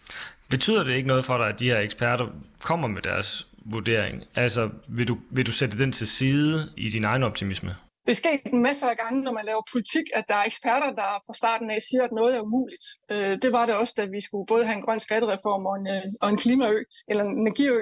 Betyder 0.50 0.84
det 0.84 0.96
ikke 0.96 1.08
noget 1.08 1.26
for 1.26 1.38
dig, 1.38 1.48
at 1.48 1.60
de 1.60 1.70
her 1.70 1.80
eksperter 1.80 2.28
kommer 2.62 2.88
med 2.88 3.02
deres 3.02 3.48
vurdering? 3.66 4.24
Altså, 4.36 4.70
vil 4.88 5.08
du, 5.08 5.18
vil 5.32 5.46
du 5.46 5.52
sætte 5.52 5.78
den 5.78 5.92
til 5.92 6.08
side 6.08 6.72
i 6.78 6.90
din 6.90 7.04
egen 7.04 7.24
optimisme? 7.24 7.76
Det 8.08 8.14
er 8.14 8.24
sket 8.24 8.42
en 8.54 8.62
masse 8.68 8.84
af 8.90 8.98
gange, 8.98 9.20
når 9.22 9.34
man 9.38 9.46
laver 9.46 9.72
politik, 9.74 10.06
at 10.20 10.26
der 10.30 10.36
er 10.42 10.46
eksperter, 10.52 10.92
der 11.02 11.10
fra 11.26 11.34
starten 11.42 11.70
af 11.76 11.82
siger, 11.90 12.04
at 12.04 12.18
noget 12.20 12.32
er 12.38 12.42
umuligt. 12.48 12.86
Øh, 13.14 13.34
det 13.44 13.52
var 13.58 13.66
det 13.66 13.76
også, 13.82 13.94
da 13.98 14.04
vi 14.16 14.20
skulle 14.28 14.46
både 14.54 14.66
have 14.66 14.78
en 14.80 14.86
grøn 14.86 15.00
skattereform 15.08 15.64
og 15.72 15.76
en, 15.80 15.88
øh, 15.96 16.06
og 16.22 16.28
en 16.30 16.38
klimaø, 16.44 16.78
eller 17.10 17.24
en 17.24 17.38
energiø. 17.44 17.80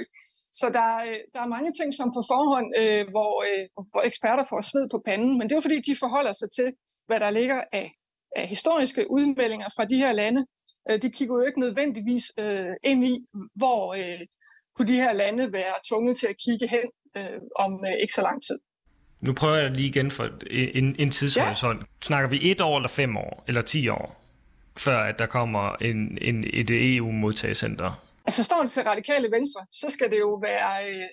Så 0.59 0.65
der, 0.77 0.89
øh, 1.07 1.19
der 1.33 1.41
er 1.43 1.53
mange 1.55 1.71
ting, 1.79 1.89
som 1.99 2.07
på 2.17 2.21
forhånd, 2.31 2.69
hvor, 3.13 3.31
hvor 3.91 4.03
eksperter 4.09 4.45
får 4.51 4.61
sved 4.71 4.85
på 4.93 4.99
panden, 5.07 5.33
men 5.37 5.43
det 5.43 5.51
er 5.51 5.59
jo 5.59 5.67
fordi, 5.67 5.79
de 5.89 5.95
forholder 6.03 6.33
sig 6.41 6.49
til, 6.57 6.67
hvad 7.07 7.19
der 7.23 7.29
ligger 7.39 7.59
af, 7.79 7.87
af 8.39 8.45
historiske 8.53 9.03
udmeldinger 9.15 9.69
fra 9.75 9.85
de 9.91 9.97
her 10.03 10.13
lande. 10.21 10.41
De 11.03 11.09
kigger 11.17 11.35
jo 11.35 11.45
ikke 11.49 11.63
nødvendigvis 11.65 12.25
ind 12.91 13.01
i, 13.11 13.15
hvor 13.61 13.81
kunne 14.75 14.87
de 14.93 15.01
her 15.03 15.13
lande 15.13 15.53
være 15.59 15.75
tvunget 15.87 16.17
til 16.17 16.27
at 16.27 16.37
kigge 16.45 16.67
hen 16.75 16.87
om 17.63 17.71
ikke 18.03 18.13
så 18.13 18.21
lang 18.21 18.39
tid. 18.47 18.57
Nu 19.21 19.33
prøver 19.33 19.55
jeg 19.55 19.71
lige 19.71 19.87
igen 19.87 20.11
for 20.11 20.29
en, 20.51 20.95
en 20.99 21.11
tidshorisont. 21.11 21.79
Ja. 21.79 21.85
Snakker 22.01 22.29
vi 22.29 22.51
et 22.51 22.61
år 22.61 22.77
eller 22.77 22.89
fem 22.89 23.17
år, 23.17 23.43
eller 23.47 23.61
ti 23.61 23.89
år, 23.89 24.21
før 24.77 24.97
at 24.97 25.19
der 25.19 25.25
kommer 25.25 25.75
en, 25.81 26.17
en, 26.21 26.43
et 26.53 26.95
EU-modtagecenter? 26.95 28.05
Altså 28.25 28.43
står 28.43 28.61
det 28.61 28.71
til 28.71 28.83
radikale 28.83 29.31
venstre, 29.31 29.65
så 29.71 29.87
skal 29.89 30.11
det 30.11 30.19
jo 30.19 30.39
være, 30.43 30.89
øh, 30.89 31.07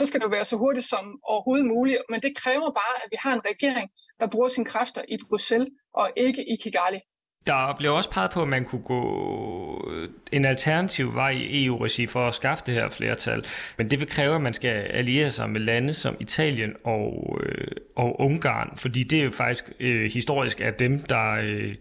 så 0.00 0.06
skal 0.06 0.20
det 0.20 0.24
jo 0.24 0.30
være 0.30 0.44
så 0.44 0.56
hurtigt 0.56 0.86
som 0.86 1.04
overhovedet 1.22 1.66
muligt, 1.66 1.98
men 2.10 2.20
det 2.20 2.32
kræver 2.36 2.70
bare, 2.80 2.94
at 3.04 3.08
vi 3.10 3.16
har 3.24 3.32
en 3.34 3.44
regering, 3.50 3.90
der 4.20 4.26
bruger 4.26 4.48
sine 4.48 4.66
kræfter 4.66 5.02
i 5.08 5.16
Bruxelles 5.28 5.68
og 5.94 6.10
ikke 6.16 6.42
i 6.52 6.56
Kigali. 6.64 7.00
Der 7.46 7.74
blev 7.78 7.94
også 7.94 8.10
peget 8.10 8.30
på, 8.30 8.42
at 8.42 8.48
man 8.48 8.64
kunne 8.64 8.82
gå 8.82 9.90
øh, 9.92 10.08
en 10.32 10.44
alternativ 10.44 11.14
vej 11.14 11.30
i 11.30 11.66
EU-regi 11.66 12.06
for 12.06 12.28
at 12.28 12.34
skaffe 12.34 12.64
det 12.66 12.74
her 12.74 12.90
flertal. 12.90 13.44
Men 13.78 13.90
det 13.90 14.00
vil 14.00 14.08
kræve, 14.08 14.34
at 14.34 14.40
man 14.40 14.54
skal 14.54 14.68
alliere 14.68 15.30
sig 15.30 15.50
med 15.50 15.60
lande 15.60 15.92
som 15.92 16.16
Italien 16.20 16.72
og, 16.84 17.40
øh, 17.42 17.66
og 17.96 18.20
Ungarn, 18.20 18.72
fordi 18.76 19.02
det 19.02 19.20
er 19.20 19.24
jo 19.24 19.30
faktisk 19.30 19.72
øh, 19.80 20.10
historisk 20.12 20.60
af 20.60 20.74
dem, 20.74 20.98
der, 20.98 21.32
øh, 21.32 21.74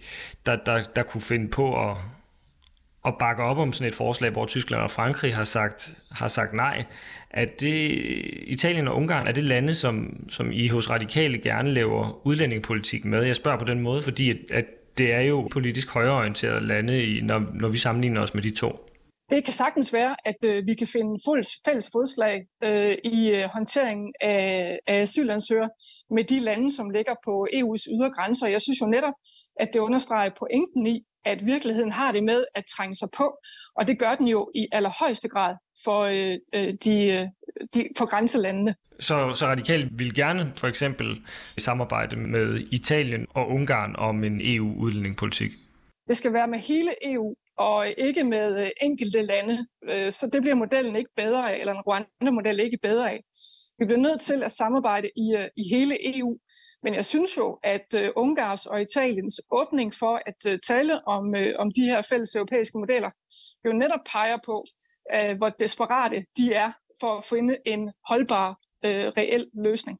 der, 0.45 0.55
der, 0.55 0.83
der 0.83 1.03
kunne 1.03 1.21
finde 1.21 1.49
på 1.49 1.89
at, 1.89 1.97
at 3.05 3.13
bakke 3.19 3.43
op 3.43 3.57
om 3.57 3.74
sådan 3.74 3.89
et 3.89 3.95
forslag, 3.95 4.31
hvor 4.31 4.45
Tyskland 4.45 4.81
og 4.81 4.91
Frankrig 4.91 5.35
har 5.35 5.43
sagt, 5.43 5.93
har 6.11 6.27
sagt 6.27 6.53
nej, 6.53 6.85
at 7.29 7.61
det, 7.61 8.01
Italien 8.47 8.87
og 8.87 8.95
Ungarn 8.95 9.27
er 9.27 9.31
det 9.31 9.43
lande, 9.43 9.74
som, 9.74 10.24
som 10.29 10.51
I 10.51 10.67
hos 10.67 10.89
Radikale 10.89 11.37
gerne 11.37 11.74
laver 11.74 12.27
udlændingepolitik 12.27 13.05
med. 13.05 13.24
Jeg 13.24 13.35
spørger 13.35 13.59
på 13.59 13.65
den 13.65 13.79
måde, 13.79 14.01
fordi 14.01 14.29
at, 14.29 14.37
at 14.50 14.65
det 14.97 15.13
er 15.13 15.21
jo 15.21 15.47
politisk 15.51 15.89
højreorienteret 15.89 16.63
lande, 16.63 17.03
i, 17.03 17.21
når, 17.21 17.39
når 17.53 17.67
vi 17.67 17.77
sammenligner 17.77 18.21
os 18.21 18.33
med 18.33 18.43
de 18.43 18.51
to. 18.51 18.71
Det 19.29 19.43
kan 19.43 19.53
sagtens 19.53 19.93
være, 19.93 20.15
at 20.25 20.35
øh, 20.45 20.67
vi 20.67 20.73
kan 20.73 20.87
finde 20.87 21.19
fuld, 21.25 21.43
fælles 21.65 21.89
fodslag 21.93 22.35
øh, 22.63 22.95
i 23.03 23.29
øh, 23.29 23.43
håndteringen 23.53 24.13
af, 24.21 24.79
af 24.87 25.01
asylansøgere 25.01 25.69
med 26.09 26.23
de 26.23 26.39
lande, 26.39 26.75
som 26.75 26.89
ligger 26.89 27.15
på 27.25 27.47
EU's 27.53 27.83
ydre 27.93 28.11
grænser. 28.15 28.47
Jeg 28.47 28.61
synes 28.61 28.81
jo 28.81 28.85
netop, 28.85 29.13
at 29.59 29.69
det 29.73 29.79
understreger 29.79 30.29
pointen 30.39 30.87
i, 30.87 30.97
at 31.25 31.45
virkeligheden 31.45 31.91
har 31.91 32.11
det 32.11 32.23
med 32.23 32.43
at 32.55 32.63
trænge 32.75 32.95
sig 32.95 33.09
på, 33.17 33.37
og 33.75 33.87
det 33.87 33.99
gør 33.99 34.15
den 34.15 34.27
jo 34.27 34.51
i 34.55 34.67
allerhøjeste 34.71 35.29
grad 35.29 35.55
for, 35.83 35.99
øh, 36.01 36.35
øh 36.55 36.73
de, 36.83 36.95
øh, 37.15 37.27
de, 37.74 37.87
for 37.98 38.05
grænselandene. 38.05 38.75
Så, 39.00 39.33
så 39.35 39.46
radikalt 39.46 40.00
vil 40.00 40.14
gerne 40.14 40.53
for 40.57 40.68
eksempel 40.68 41.25
samarbejde 41.57 42.16
med 42.16 42.59
Italien 42.72 43.27
og 43.29 43.50
Ungarn 43.50 43.96
om 43.96 44.24
en 44.24 44.42
EU-udlændingepolitik? 44.44 45.51
Det 46.07 46.18
skal 46.18 46.33
være 46.33 46.48
med 46.48 46.59
hele 46.59 47.14
EU, 47.14 47.35
og 47.57 47.85
ikke 47.98 48.24
med 48.24 48.61
øh, 48.61 48.68
enkelte 48.81 49.22
lande. 49.22 49.57
Så 50.11 50.29
det 50.33 50.42
bliver 50.42 50.55
modellen 50.55 50.96
ikke 50.96 51.09
bedre 51.16 51.51
af, 51.51 51.59
eller 51.59 51.74
en 51.74 51.81
Rwanda-model 51.87 52.59
ikke 52.59 52.77
bedre 52.81 53.11
af. 53.11 53.24
Vi 53.79 53.85
bliver 53.85 54.00
nødt 54.00 54.22
til 54.22 54.44
at 54.44 54.51
samarbejde 54.51 55.09
i, 55.16 55.27
i 55.57 55.64
hele 55.75 56.18
EU, 56.18 56.37
men 56.83 56.94
jeg 56.94 57.05
synes 57.05 57.37
jo, 57.37 57.59
at 57.64 58.11
Ungars 58.16 58.66
og 58.66 58.81
Italiens 58.81 59.42
åbning 59.51 59.94
for 59.94 60.22
at 60.25 60.59
tale 60.68 61.07
om, 61.07 61.33
om 61.59 61.72
de 61.72 61.83
her 61.83 62.01
fælles 62.01 62.35
europæiske 62.35 62.77
modeller, 62.77 63.09
jo 63.66 63.74
netop 63.74 64.00
peger 64.11 64.37
på, 64.46 64.66
hvor 65.37 65.50
desperate 65.50 66.25
de 66.37 66.53
er 66.53 66.72
for 67.01 67.18
at 67.18 67.24
finde 67.24 67.57
en 67.66 67.92
holdbar, 68.09 68.50
øh, 68.85 69.05
reel 69.18 69.50
løsning. 69.53 69.98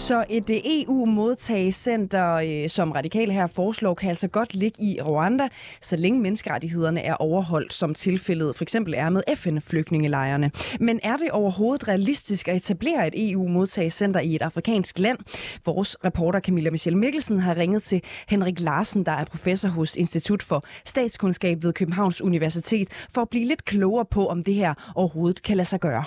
Så 0.00 0.24
et 0.28 0.50
øh, 0.50 0.56
EU-modtagecenter, 0.64 2.34
øh, 2.34 2.68
som 2.68 2.92
radikale 2.92 3.32
her 3.32 3.46
foreslår, 3.46 3.94
kan 3.94 4.08
altså 4.08 4.28
godt 4.28 4.54
ligge 4.54 4.82
i 4.82 5.00
Rwanda, 5.02 5.48
så 5.80 5.96
længe 5.96 6.20
menneskerettighederne 6.20 7.00
er 7.00 7.14
overholdt, 7.14 7.72
som 7.72 7.94
tilfældet 7.94 8.56
for 8.56 8.64
eksempel 8.64 8.94
er 8.96 9.10
med 9.10 9.22
FN-flygtningelejrene. 9.36 10.50
Men 10.80 11.00
er 11.02 11.16
det 11.16 11.30
overhovedet 11.30 11.88
realistisk 11.88 12.48
at 12.48 12.56
etablere 12.56 13.06
et 13.06 13.30
EU-modtagecenter 13.32 14.20
i 14.20 14.34
et 14.34 14.42
afrikansk 14.42 14.98
land? 14.98 15.18
Vores 15.64 15.96
reporter 16.04 16.40
Camilla 16.40 16.70
Michelle 16.70 16.98
Mikkelsen 16.98 17.40
har 17.40 17.56
ringet 17.56 17.82
til 17.82 18.02
Henrik 18.28 18.60
Larsen, 18.60 19.06
der 19.06 19.12
er 19.12 19.24
professor 19.24 19.68
hos 19.68 19.96
Institut 19.96 20.42
for 20.42 20.64
Statskundskab 20.84 21.62
ved 21.62 21.72
Københavns 21.72 22.22
Universitet, 22.22 22.88
for 23.14 23.22
at 23.22 23.28
blive 23.28 23.46
lidt 23.46 23.64
klogere 23.64 24.04
på, 24.10 24.26
om 24.26 24.44
det 24.44 24.54
her 24.54 24.74
overhovedet 24.94 25.42
kan 25.42 25.56
lade 25.56 25.68
sig 25.68 25.80
gøre. 25.80 26.04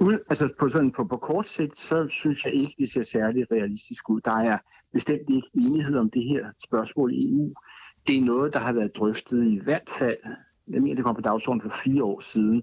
Ud, 0.00 0.18
altså 0.30 0.48
på, 0.58 0.68
sådan, 0.68 0.92
på, 0.92 1.04
på 1.04 1.16
kort 1.16 1.48
sigt, 1.48 1.78
så 1.78 2.08
synes 2.08 2.44
jeg 2.44 2.54
ikke, 2.54 2.74
det 2.78 2.90
ser 2.90 3.02
særlig 3.02 3.52
realistisk 3.52 4.10
ud. 4.10 4.20
Der 4.20 4.32
er 4.32 4.58
bestemt 4.92 5.30
ikke 5.30 5.48
enighed 5.54 5.96
om 5.98 6.10
det 6.10 6.24
her 6.24 6.46
spørgsmål 6.64 7.12
i 7.14 7.32
EU. 7.32 7.54
Det 8.06 8.16
er 8.16 8.24
noget, 8.24 8.52
der 8.52 8.58
har 8.58 8.72
været 8.72 8.96
drøftet 8.96 9.50
i 9.50 9.60
hvert 9.64 9.90
fald, 9.98 10.16
jeg 10.68 10.82
mener, 10.82 10.94
det 10.94 11.04
kom 11.04 11.14
på 11.14 11.20
dagsordenen 11.20 11.70
for 11.70 11.78
fire 11.84 12.04
år 12.04 12.20
siden, 12.20 12.62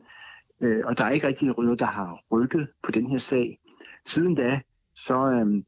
øh, 0.62 0.82
og 0.86 0.98
der 0.98 1.06
er 1.06 1.10
ikke 1.10 1.28
rigtig 1.28 1.48
noget, 1.48 1.80
der 1.80 1.86
har 1.86 2.24
rykket 2.32 2.68
på 2.84 2.92
den 2.92 3.08
her 3.08 3.18
sag. 3.18 3.60
Siden 4.06 4.36
da, 4.36 4.62
så, 4.96 5.32
øh, 5.32 5.64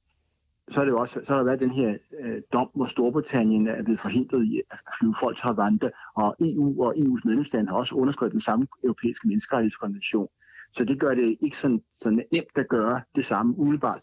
så, 0.70 0.82
er 0.82 0.86
det 0.86 0.92
jo 0.92 1.00
også, 1.00 1.20
så 1.24 1.32
har 1.32 1.38
der 1.38 1.46
været 1.46 1.60
den 1.60 1.72
her 1.72 1.98
øh, 2.20 2.42
dom, 2.54 2.70
hvor 2.76 2.86
Storbritannien 2.86 3.68
er 3.68 3.84
blevet 3.84 4.00
forhindret 4.00 4.46
i 4.46 4.62
at 4.72 4.80
flyve 5.00 5.16
folk 5.20 5.38
til 5.38 5.48
Rwanda, 5.48 5.90
og 6.16 6.36
EU 6.40 6.84
og 6.84 6.96
EU's 6.96 7.22
medlemsland 7.26 7.68
har 7.68 7.76
også 7.76 7.96
underskrevet 7.96 8.32
den 8.32 8.40
samme 8.40 8.68
europæiske 8.84 9.28
menneskerettighedskonvention. 9.28 10.28
Så 10.74 10.86
det 10.86 11.00
gør 11.00 11.14
det 11.16 11.38
ikke 11.42 11.58
sådan, 11.58 11.82
så 11.94 12.10
nemt 12.10 12.58
at 12.58 12.68
gøre 12.70 13.02
det 13.16 13.26
samme 13.26 13.58
umiddelbart, 13.58 14.02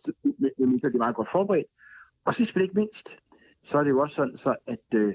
medmindre 0.59 0.88
det 0.88 0.94
er 0.94 0.98
meget 0.98 1.16
godt 1.16 1.29
forberedt. 1.29 1.66
Og 2.24 2.35
sidst 2.35 2.57
men 2.57 2.62
ikke 2.62 2.74
mindst, 2.74 3.18
så 3.64 3.79
er 3.79 3.85
det 3.85 3.90
jo 3.90 4.00
også 4.00 4.14
sådan, 4.14 4.37
så 4.37 4.55
at, 4.66 4.79
øh, 4.94 5.14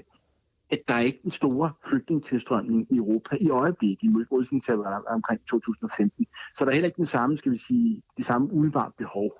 at 0.70 0.80
der 0.88 0.94
er 0.94 1.00
ikke 1.00 1.18
den 1.22 1.30
store 1.30 1.72
flygtningetilstrømning 1.88 2.86
i 2.90 2.96
Europa 2.96 3.36
i 3.40 3.50
øjeblikket, 3.50 4.02
i 4.02 4.08
modsætning 4.08 4.64
til 4.64 4.74
omkring 5.08 5.40
2015. 5.50 6.26
Så 6.54 6.64
der 6.64 6.70
er 6.70 6.74
heller 6.74 6.88
ikke 6.88 6.96
den 6.96 7.06
samme, 7.06 7.36
skal 7.36 7.52
vi 7.52 7.56
sige, 7.56 8.02
det 8.16 8.26
samme 8.26 8.52
umiddelbart 8.52 8.92
behov. 8.98 9.30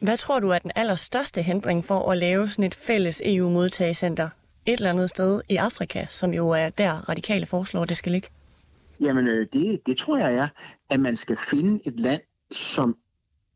Hvad 0.00 0.16
tror 0.16 0.40
du 0.40 0.48
er 0.48 0.58
den 0.58 0.70
allerstørste 0.76 1.42
hindring 1.42 1.84
for 1.84 2.10
at 2.10 2.18
lave 2.18 2.48
sådan 2.48 2.64
et 2.64 2.74
fælles 2.74 3.22
EU-modtagecenter 3.24 4.28
et 4.66 4.72
eller 4.72 4.90
andet 4.90 5.10
sted 5.10 5.42
i 5.48 5.56
Afrika, 5.56 6.06
som 6.10 6.34
jo 6.34 6.48
er 6.48 6.70
der 6.70 7.08
radikale 7.08 7.46
foreslår, 7.46 7.84
det 7.84 7.96
skal 7.96 8.12
ligge? 8.12 8.28
Jamen, 9.02 9.26
øh, 9.26 9.46
det, 9.52 9.86
det 9.86 9.96
tror 9.96 10.18
jeg 10.18 10.34
er, 10.34 10.48
at 10.90 11.00
man 11.00 11.16
skal 11.16 11.36
finde 11.36 11.80
et 11.86 12.00
land, 12.00 12.22
som 12.50 12.96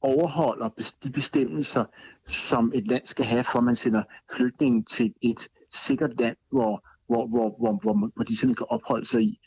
overholder 0.00 0.68
de 1.04 1.10
bestemmelser, 1.10 1.84
som 2.28 2.72
et 2.74 2.86
land 2.86 3.02
skal 3.06 3.24
have, 3.24 3.44
for 3.52 3.60
man 3.60 3.76
sender 3.76 4.02
flygtninge 4.36 4.82
til 4.82 5.14
et 5.22 5.48
sikkert 5.70 6.20
land, 6.20 6.36
hvor, 6.50 6.86
hvor, 7.06 7.26
hvor, 7.26 7.56
hvor, 7.58 7.78
hvor, 7.82 8.10
hvor 8.14 8.24
de 8.24 8.36
simpelthen 8.36 8.54
kan 8.54 8.66
opholde 8.70 9.06
sig 9.06 9.22
i. 9.22 9.40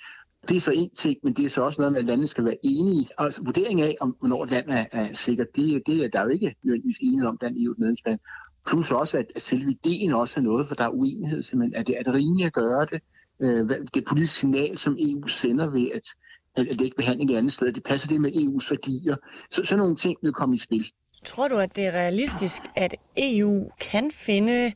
Det 0.49 0.57
er 0.57 0.61
så 0.61 0.71
en 0.71 0.89
ting, 0.89 1.17
men 1.23 1.33
det 1.33 1.45
er 1.45 1.49
så 1.49 1.63
også 1.63 1.81
noget 1.81 1.91
med, 1.91 1.99
at 1.99 2.05
landene 2.05 2.27
skal 2.27 2.45
være 2.45 2.57
enige. 2.63 3.09
Altså 3.17 3.43
vurdering 3.43 3.81
af, 3.81 3.95
om 3.99 4.15
hvornår 4.19 4.43
et 4.43 4.49
land 4.51 4.69
er, 4.69 4.85
er 4.91 5.13
sikkert, 5.13 5.47
det, 5.55 5.81
det 5.87 6.03
er 6.03 6.07
der 6.07 6.21
jo 6.21 6.27
ikke 6.27 6.55
nødvendigvis 6.63 6.97
enighed 7.01 7.27
om 7.27 7.37
den 7.37 7.65
eu 7.65 7.75
medlemsland. 7.77 8.19
Plus 8.67 8.91
også, 8.91 9.17
at, 9.17 9.25
at 9.35 9.43
selve 9.43 9.71
ideen 9.71 10.13
også 10.13 10.39
er 10.39 10.43
noget, 10.43 10.67
for 10.67 10.75
der 10.75 10.83
er 10.83 10.89
uenighed 10.89 11.43
simpelthen. 11.43 11.79
Er 11.79 11.83
det, 11.83 11.99
er 11.99 12.03
det 12.03 12.13
rimeligt 12.13 12.47
at 12.47 12.53
gøre 12.53 12.85
det? 12.85 13.01
Øh, 13.41 13.69
det 13.93 14.05
politiske 14.05 14.39
signal, 14.39 14.77
som 14.77 14.97
EU 14.99 15.27
sender 15.27 15.69
ved, 15.69 15.89
at, 15.95 16.07
at, 16.55 16.67
at 16.67 16.79
det 16.79 16.85
ikke 16.85 16.97
behandling 16.97 17.31
et 17.31 17.37
andet 17.37 17.53
sted, 17.53 17.71
det 17.73 17.83
passer 17.83 18.09
det 18.09 18.21
med 18.21 18.31
EU's 18.31 18.69
værdier. 18.69 19.15
Så 19.51 19.65
sådan 19.65 19.79
nogle 19.79 19.95
ting 19.95 20.17
vil 20.21 20.33
komme 20.33 20.55
i 20.55 20.57
spil. 20.57 20.85
Tror 21.25 21.47
du, 21.47 21.57
at 21.57 21.75
det 21.75 21.87
er 21.87 21.91
realistisk, 21.91 22.61
at 22.75 22.95
EU 23.17 23.71
kan 23.91 24.11
finde 24.11 24.71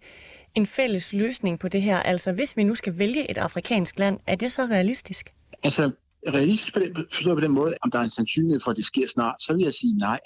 en 0.55 0.65
fælles 0.65 1.13
løsning 1.13 1.59
på 1.59 1.67
det 1.67 1.81
her? 1.81 1.99
Altså, 1.99 2.33
hvis 2.33 2.57
vi 2.57 2.63
nu 2.63 2.75
skal 2.75 2.99
vælge 2.99 3.31
et 3.31 3.37
afrikansk 3.37 3.99
land, 3.99 4.19
er 4.27 4.35
det 4.35 4.51
så 4.51 4.65
realistisk? 4.65 5.33
Altså, 5.63 5.91
realistisk 6.27 6.73
på 6.73 6.79
den, 6.79 6.95
forstået 7.11 7.37
på 7.37 7.41
den 7.41 7.51
måde, 7.51 7.73
om 7.81 7.91
der 7.91 7.99
er 7.99 8.03
en 8.03 8.09
sandsynlighed 8.09 8.59
for, 8.59 8.71
at 8.71 8.77
det 8.77 8.85
sker 8.85 9.07
snart, 9.07 9.35
så 9.39 9.53
vil 9.53 9.63
jeg 9.63 9.73
sige 9.73 9.97
nej. 9.97 10.19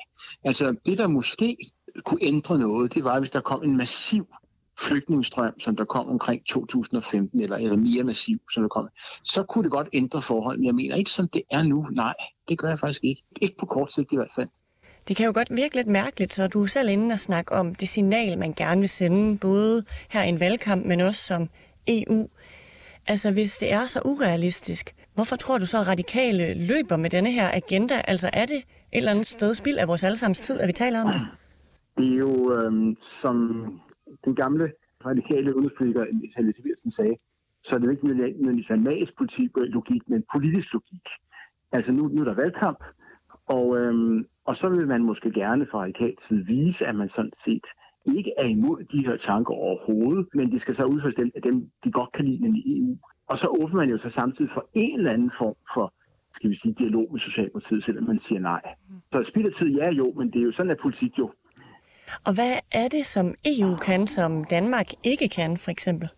Altså, 0.43 0.76
det 0.86 0.97
der 0.97 1.08
måske 1.08 1.58
kunne 2.06 2.23
ændre 2.23 2.60
noget, 2.60 2.93
det 2.93 3.04
var, 3.04 3.19
hvis 3.19 3.30
der 3.30 3.41
kom 3.41 3.63
en 3.63 3.78
massiv 3.78 4.28
flygtningestrøm, 4.80 5.60
som 5.60 5.76
der 5.76 5.86
kom 5.86 6.10
omkring 6.10 6.46
2015, 6.46 7.40
eller, 7.40 7.58
eller 7.58 7.78
mere 7.78 8.04
massiv, 8.04 8.40
som 8.54 8.63
der 8.63 8.68
kom, 8.68 8.90
så 9.24 9.44
kunne 9.44 9.63
det 9.63 9.72
godt 9.72 9.90
ændre 9.94 10.22
forhold. 10.22 10.58
Men 10.58 10.66
jeg 10.66 10.76
mener 10.76 10.96
ikke, 10.96 11.12
som 11.12 11.28
det 11.28 11.42
er 11.52 11.63
nu. 11.63 11.88
Nej, 11.92 12.13
det 12.50 12.58
gør 12.58 12.70
jeg 12.70 12.80
faktisk 12.80 13.04
ikke. 13.04 13.24
Ikke 13.42 13.56
på 13.60 13.66
kort 13.66 13.94
sigt 13.94 14.12
i 14.12 14.16
hvert 14.16 14.32
fald. 14.36 14.48
Det 15.08 15.16
kan 15.16 15.26
jo 15.26 15.32
godt 15.36 15.48
virke 15.52 15.76
lidt 15.76 15.88
mærkeligt, 15.88 16.34
så 16.34 16.48
du 16.48 16.63
er 16.63 16.68
selv 16.68 16.90
inde 16.90 17.13
og 17.13 17.20
snakke 17.20 17.52
om 17.52 17.76
det 17.76 17.90
signal, 17.90 18.38
man 18.38 18.54
gerne 18.54 18.80
vil 18.80 18.90
sende, 18.90 19.38
både 19.38 19.84
her 20.10 20.24
i 20.24 20.30
en 20.30 20.40
valgkamp, 20.40 20.86
men 20.86 21.02
også 21.02 21.22
som 21.22 21.50
EU. 21.88 22.28
Altså, 23.08 23.32
hvis 23.32 23.58
det 23.58 23.74
er 23.74 23.86
så 23.86 24.02
urealistisk, 24.06 24.96
hvorfor 25.13 25.36
tror 25.36 25.58
du 25.58 25.66
så, 25.66 25.80
at 25.80 25.88
radikale 25.88 26.54
løber 26.54 26.98
med 26.98 27.10
denne 27.10 27.32
her 27.32 27.52
agenda? 27.54 28.02
Altså, 28.08 28.30
er 28.34 28.46
det 28.46 28.56
et 28.58 28.63
eller 28.94 29.12
andet 29.12 29.28
sted 29.28 29.56
spild 29.56 29.78
af 29.78 29.88
vores 29.88 30.04
allesammens 30.04 30.40
tid, 30.40 30.60
at 30.60 30.68
vi 30.68 30.74
taler 30.74 31.02
om 31.02 31.12
det? 31.13 31.22
Det 31.98 32.13
er 32.13 32.18
jo, 32.18 32.54
øhm, 32.54 32.98
som 33.02 33.66
den 34.26 34.36
gamle 34.36 34.72
radikale 35.06 35.56
udenrigspolitiker 35.56 36.06
Helle 36.38 36.54
Siversen 36.54 36.92
sagde, 36.92 37.16
så 37.64 37.76
er 37.76 37.80
det 37.80 37.86
jo 37.86 37.92
ikke 37.92 38.08
nødvendigvis 38.08 38.70
en 38.70 38.84
magisk 38.84 39.18
politik, 39.18 39.50
logik, 39.56 40.10
men 40.10 40.24
politisk 40.34 40.74
logik. 40.74 41.08
Altså 41.72 41.92
nu, 41.92 42.08
nu 42.08 42.22
er 42.22 42.26
der 42.26 42.34
valgkamp, 42.34 42.84
og, 43.46 43.78
øhm, 43.78 44.26
og 44.46 44.56
så 44.56 44.70
vil 44.70 44.88
man 44.88 45.04
måske 45.04 45.32
gerne 45.32 45.68
fra 45.72 45.80
radikalt 45.80 46.22
side 46.22 46.46
vise, 46.46 46.86
at 46.86 46.96
man 46.96 47.10
sådan 47.10 47.32
set 47.46 47.66
ikke 48.06 48.34
er 48.38 48.46
imod 48.46 48.84
de 48.84 49.06
her 49.06 49.18
tanker 49.18 49.54
overhovedet, 49.54 50.28
men 50.34 50.52
de 50.52 50.60
skal 50.60 50.76
så 50.76 50.86
udføres 50.86 51.16
dem, 51.16 51.32
at 51.36 51.44
dem, 51.44 51.70
de 51.84 51.92
godt 51.92 52.12
kan 52.12 52.26
lide 52.26 52.60
i 52.60 52.80
EU. 52.80 52.98
Og 53.28 53.38
så 53.38 53.48
åbner 53.48 53.76
man 53.76 53.90
jo 53.90 53.98
så 53.98 54.10
samtidig 54.10 54.52
for 54.52 54.70
en 54.74 55.00
eller 55.00 55.12
anden 55.12 55.32
form 55.38 55.56
for 55.74 55.94
skal 56.38 56.50
vi 56.50 56.56
sige, 56.56 56.76
dialog 56.80 57.08
med 57.12 57.20
Socialdemokratiet, 57.20 57.84
selvom 57.84 58.04
man 58.04 58.20
siger 58.20 58.40
nej. 58.40 58.62
Så 59.12 59.24
spilder 59.24 59.52
tid, 59.52 59.76
ja 59.76 59.92
jo, 59.92 60.14
men 60.18 60.32
det 60.32 60.40
er 60.40 60.46
jo 60.46 60.52
sådan, 60.52 60.72
at 60.72 60.78
politik 60.78 61.20
jo. 61.20 61.32
Og 62.26 62.34
hvad 62.34 62.54
er 62.72 62.88
det, 62.88 63.06
som 63.06 63.36
EU 63.46 63.76
kan, 63.86 64.08
som 64.08 64.43
Danmark 64.43 64.88
ikke 65.04 65.30
kan, 65.30 65.58
for 65.58 65.72
eksempel? 65.72 66.10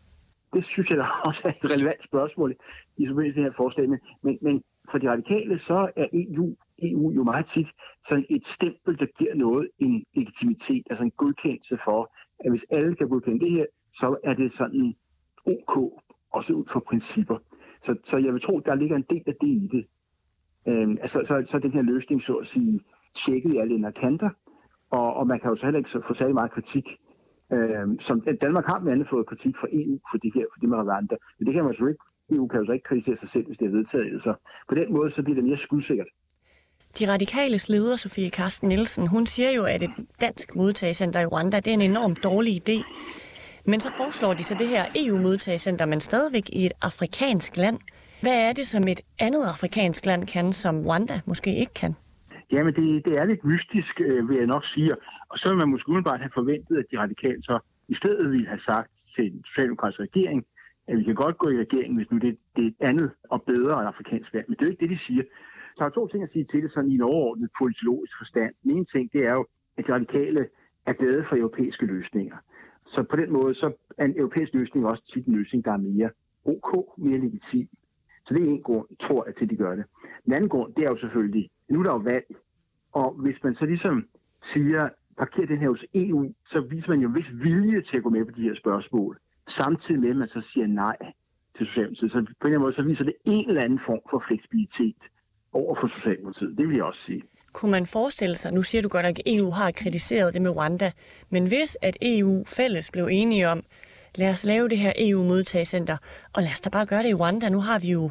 Det 0.53 0.63
synes 0.63 0.89
jeg 0.89 0.97
da 0.97 1.03
også 1.27 1.41
er 1.47 1.51
et 1.51 1.71
relevant 1.71 2.03
spørgsmål 2.03 2.55
i 2.97 3.07
forbindelse 3.07 3.39
med 3.39 3.43
det 3.43 3.51
her 3.51 3.57
forslag. 3.57 3.89
Men, 3.89 4.37
men 4.41 4.63
for 4.91 4.97
de 4.97 5.11
radikale, 5.11 5.59
så 5.59 5.91
er 5.95 6.07
EU, 6.13 6.55
EU 6.83 7.11
jo 7.11 7.23
meget 7.23 7.45
tit 7.45 7.67
sådan 8.07 8.25
et 8.29 8.45
stempel, 8.45 8.99
der 8.99 9.05
giver 9.05 9.35
noget 9.35 9.69
en 9.79 10.05
legitimitet, 10.13 10.83
altså 10.89 11.03
en 11.03 11.11
godkendelse 11.11 11.77
for, 11.83 12.15
at 12.39 12.51
hvis 12.51 12.65
alle 12.69 12.95
kan 12.95 13.09
godkende 13.09 13.39
det 13.39 13.51
her, 13.51 13.65
så 13.93 14.17
er 14.23 14.33
det 14.33 14.51
sådan 14.51 14.95
ok, 15.45 15.93
også 16.33 16.53
ud 16.53 16.65
fra 16.67 16.79
principper. 16.79 17.37
Så, 17.81 17.95
så 18.03 18.17
jeg 18.17 18.33
vil 18.33 18.41
tro, 18.41 18.59
der 18.59 18.75
ligger 18.75 18.95
en 18.95 19.05
del 19.09 19.23
af 19.27 19.33
det 19.41 19.47
i 19.47 19.69
det. 19.71 19.85
Øhm, 20.67 20.97
altså, 21.01 21.23
så, 21.25 21.43
så 21.45 21.59
den 21.59 21.71
her 21.71 21.81
løsning, 21.81 22.21
så 22.21 22.33
at 22.33 22.47
sige, 22.47 22.79
tjekket 23.15 23.53
i 23.53 23.57
alle 23.57 23.91
kanter, 23.91 24.29
og, 24.89 25.13
og 25.13 25.27
man 25.27 25.39
kan 25.39 25.49
jo 25.49 25.55
så 25.55 25.65
heller 25.65 25.77
ikke 25.77 25.89
få 26.07 26.13
særlig 26.13 26.33
meget 26.33 26.51
kritik. 26.51 26.97
Øh, 27.53 27.87
som 27.99 28.21
Danmark 28.41 28.65
har 28.65 28.79
blandt 28.79 28.93
andet 28.93 29.09
fået 29.09 29.27
kritik 29.27 29.57
fra 29.57 29.67
EU 29.71 29.99
for 30.11 30.17
det 30.17 30.31
her, 30.35 30.45
for 30.53 30.59
det 30.61 30.69
med 30.69 30.77
Rwanda. 30.77 31.15
Men 31.37 31.45
det 31.47 31.53
kan 31.53 31.63
man 31.63 31.73
jo 31.73 31.87
ikke, 31.87 32.03
EU 32.31 32.47
kan 32.47 32.59
jo 32.59 32.65
så 32.65 32.71
ikke 32.71 32.83
kritisere 32.83 33.15
sig 33.15 33.29
selv, 33.29 33.45
hvis 33.45 33.57
det 33.57 33.65
er 33.65 33.71
vedtaget. 33.71 34.23
Så 34.23 34.33
på 34.69 34.75
den 34.75 34.93
måde, 34.93 35.09
så 35.09 35.23
bliver 35.23 35.35
det 35.35 35.43
mere 35.43 35.57
skudsikkert. 35.57 36.07
De 36.99 37.13
radikales 37.13 37.69
leder, 37.69 37.95
Sofie 37.95 38.29
Karsten 38.29 38.67
Nielsen, 38.67 39.07
hun 39.07 39.25
siger 39.25 39.51
jo, 39.51 39.63
at 39.63 39.83
et 39.83 39.89
dansk 40.21 40.55
modtagecenter 40.55 41.19
i 41.19 41.25
Rwanda, 41.25 41.57
det 41.57 41.67
er 41.67 41.73
en 41.73 41.81
enormt 41.81 42.23
dårlig 42.23 42.69
idé. 42.69 42.83
Men 43.65 43.79
så 43.79 43.91
foreslår 43.97 44.33
de 44.33 44.43
så 44.43 44.55
det 44.59 44.67
her 44.67 44.85
EU-modtagecenter, 44.95 45.85
men 45.85 45.99
stadigvæk 45.99 46.49
i 46.53 46.65
et 46.65 46.71
afrikansk 46.81 47.57
land. 47.57 47.79
Hvad 48.21 48.49
er 48.49 48.53
det, 48.53 48.67
som 48.67 48.87
et 48.87 49.01
andet 49.19 49.45
afrikansk 49.45 50.05
land 50.05 50.27
kan, 50.27 50.53
som 50.53 50.87
Rwanda 50.87 51.21
måske 51.25 51.55
ikke 51.55 51.73
kan? 51.73 51.95
Jamen, 52.51 52.73
det, 52.73 53.05
det 53.05 53.17
er 53.17 53.25
lidt 53.25 53.45
mystisk, 53.45 54.01
øh, 54.01 54.29
vil 54.29 54.37
jeg 54.37 54.47
nok 54.47 54.65
sige. 54.65 54.95
Og 55.29 55.37
så 55.39 55.49
vil 55.49 55.57
man 55.57 55.69
måske 55.69 55.89
umiddelbart 55.89 56.19
have 56.19 56.31
forventet, 56.33 56.77
at 56.77 56.85
de 56.91 56.99
radikale 56.99 57.43
så 57.43 57.59
i 57.87 57.93
stedet 57.93 58.31
ville 58.31 58.47
have 58.47 58.59
sagt 58.59 58.91
til 59.15 59.31
den 59.31 59.43
socialdemokratiske 59.43 60.03
regering, 60.03 60.45
at 60.87 60.97
vi 60.97 61.03
kan 61.03 61.15
godt 61.15 61.37
gå 61.37 61.49
i 61.49 61.57
regering, 61.57 61.95
hvis 61.95 62.11
nu 62.11 62.17
det, 62.17 62.37
det 62.55 62.63
er 62.63 62.67
et 62.67 62.75
andet 62.79 63.11
og 63.29 63.43
bedre 63.43 63.85
afrikansk 63.85 64.33
land. 64.33 64.45
Men 64.47 64.55
det 64.55 64.61
er 64.61 64.65
jo 64.65 64.71
ikke 64.71 64.81
det, 64.81 64.89
de 64.89 64.97
siger. 64.97 65.23
Så 65.77 65.83
er 65.83 65.89
to 65.89 66.07
ting 66.07 66.23
at 66.23 66.29
sige 66.29 66.45
til 66.45 66.61
det 66.61 66.71
sådan 66.71 66.91
i 66.91 66.95
en 66.95 67.01
overordnet 67.01 67.49
politologisk 67.59 68.17
forstand. 68.17 68.53
Den 68.63 68.71
ene 68.71 68.85
ting, 68.85 69.13
det 69.13 69.25
er 69.25 69.33
jo, 69.33 69.45
at 69.77 69.87
de 69.87 69.93
radikale 69.93 70.47
er 70.85 70.93
glade 70.93 71.23
for 71.23 71.35
europæiske 71.35 71.85
løsninger. 71.85 72.37
Så 72.87 73.03
på 73.03 73.15
den 73.15 73.31
måde, 73.31 73.53
så 73.53 73.71
er 73.97 74.05
en 74.05 74.17
europæisk 74.17 74.53
løsning 74.53 74.85
også 74.85 75.03
tit 75.13 75.25
en 75.25 75.35
løsning, 75.35 75.65
der 75.65 75.71
er 75.71 75.77
mere 75.77 76.09
ok, 76.45 76.97
mere 76.97 77.17
legitim. 77.17 77.69
Så 78.25 78.33
det 78.33 78.43
er 78.43 78.47
en 78.47 78.63
grund, 78.63 78.87
tror 78.99 79.25
jeg, 79.25 79.35
til 79.35 79.49
de 79.49 79.55
gør 79.55 79.75
det. 79.75 79.85
Den 80.25 80.33
anden 80.33 80.49
grund, 80.49 80.73
det 80.73 80.83
er 80.83 80.89
jo 80.89 80.95
selvfølgelig, 80.95 81.49
nu 81.69 81.79
er 81.79 81.83
der 81.83 81.91
jo 81.91 81.97
valg, 81.97 82.25
og 82.91 83.13
hvis 83.13 83.43
man 83.43 83.55
så 83.55 83.65
ligesom 83.65 84.07
siger, 84.41 84.89
parker 85.17 85.45
den 85.45 85.57
her 85.57 85.69
hos 85.69 85.85
EU, 85.93 86.33
så 86.45 86.61
viser 86.61 86.89
man 86.89 86.99
jo 86.99 87.07
en 87.07 87.15
vis 87.15 87.31
vilje 87.33 87.81
til 87.81 87.97
at 87.97 88.03
gå 88.03 88.09
med 88.09 88.25
på 88.25 88.31
de 88.31 88.41
her 88.41 88.55
spørgsmål, 88.55 89.19
samtidig 89.47 90.01
med, 90.01 90.09
at 90.09 90.15
man 90.15 90.27
så 90.27 90.41
siger 90.41 90.67
nej 90.67 90.97
til 91.57 91.65
Socialdemokratiet. 91.65 92.11
Så 92.11 92.17
på 92.17 92.21
en 92.21 92.27
eller 92.27 92.45
anden 92.47 92.61
måde, 92.61 92.73
så 92.73 92.81
viser 92.83 93.03
det 93.03 93.13
en 93.25 93.49
eller 93.49 93.61
anden 93.61 93.79
form 93.79 93.99
for 94.09 94.19
fleksibilitet 94.27 94.95
over 95.53 95.75
for 95.75 95.87
Socialdemokratiet. 95.87 96.57
Det 96.57 96.67
vil 96.67 96.75
jeg 96.75 96.83
også 96.83 97.01
sige. 97.01 97.23
Kunne 97.53 97.71
man 97.71 97.85
forestille 97.85 98.35
sig, 98.35 98.53
nu 98.53 98.63
siger 98.63 98.81
du 98.81 98.89
godt, 98.89 99.05
at 99.05 99.19
EU 99.25 99.51
har 99.51 99.71
kritiseret 99.71 100.33
det 100.33 100.41
med 100.41 100.55
Rwanda, 100.55 100.91
men 101.29 101.47
hvis 101.47 101.77
at 101.81 101.97
EU 102.01 102.43
fælles 102.47 102.91
blev 102.91 103.07
enige 103.11 103.49
om, 103.49 103.63
lad 104.15 104.29
os 104.29 104.45
lave 104.45 104.69
det 104.69 104.77
her 104.77 104.93
EU-modtagecenter, 104.97 105.97
og 106.33 106.41
lad 106.41 106.51
os 106.51 106.61
da 106.61 106.69
bare 106.69 106.85
gøre 106.85 107.03
det 107.03 107.09
i 107.09 107.13
Rwanda. 107.13 107.49
Nu 107.49 107.59
har 107.59 107.79
vi 107.79 107.91
jo 107.91 108.09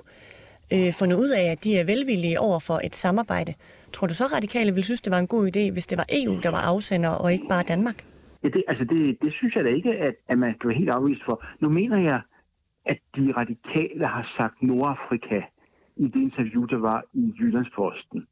øh, 0.74 0.92
fundet 0.98 1.16
ud 1.16 1.30
af, 1.30 1.52
at 1.52 1.64
de 1.64 1.78
er 1.78 1.84
velvillige 1.84 2.40
over 2.40 2.58
for 2.58 2.80
et 2.84 2.94
samarbejde. 2.94 3.54
Tror 3.92 4.06
du 4.06 4.14
så, 4.14 4.24
radikale 4.24 4.70
ville 4.70 4.84
synes, 4.84 5.00
det 5.00 5.10
var 5.10 5.18
en 5.18 5.26
god 5.26 5.46
idé, 5.46 5.72
hvis 5.72 5.86
det 5.86 5.98
var 5.98 6.06
EU, 6.12 6.40
der 6.42 6.50
var 6.50 6.60
afsender, 6.60 7.10
og 7.10 7.32
ikke 7.32 7.46
bare 7.48 7.62
Danmark? 7.62 8.04
Ja, 8.42 8.48
det, 8.48 8.64
altså 8.68 8.84
det, 8.84 9.22
det 9.22 9.32
synes 9.32 9.56
jeg 9.56 9.64
da 9.64 9.68
ikke, 9.68 9.96
at, 9.96 10.14
at 10.28 10.38
man 10.38 10.54
kan 10.60 10.68
være 10.68 10.78
helt 10.78 10.90
afvist 10.90 11.24
for. 11.24 11.44
Nu 11.60 11.68
mener 11.68 11.98
jeg, 11.98 12.20
at 12.84 12.98
de 13.16 13.32
radikale 13.36 14.06
har 14.06 14.22
sagt 14.22 14.62
Nordafrika 14.62 15.40
i 15.96 16.08
det 16.08 16.20
interview, 16.20 16.64
der 16.64 16.78
var 16.78 17.04
i 17.12 17.34
Jyllandsposten. 17.40 18.26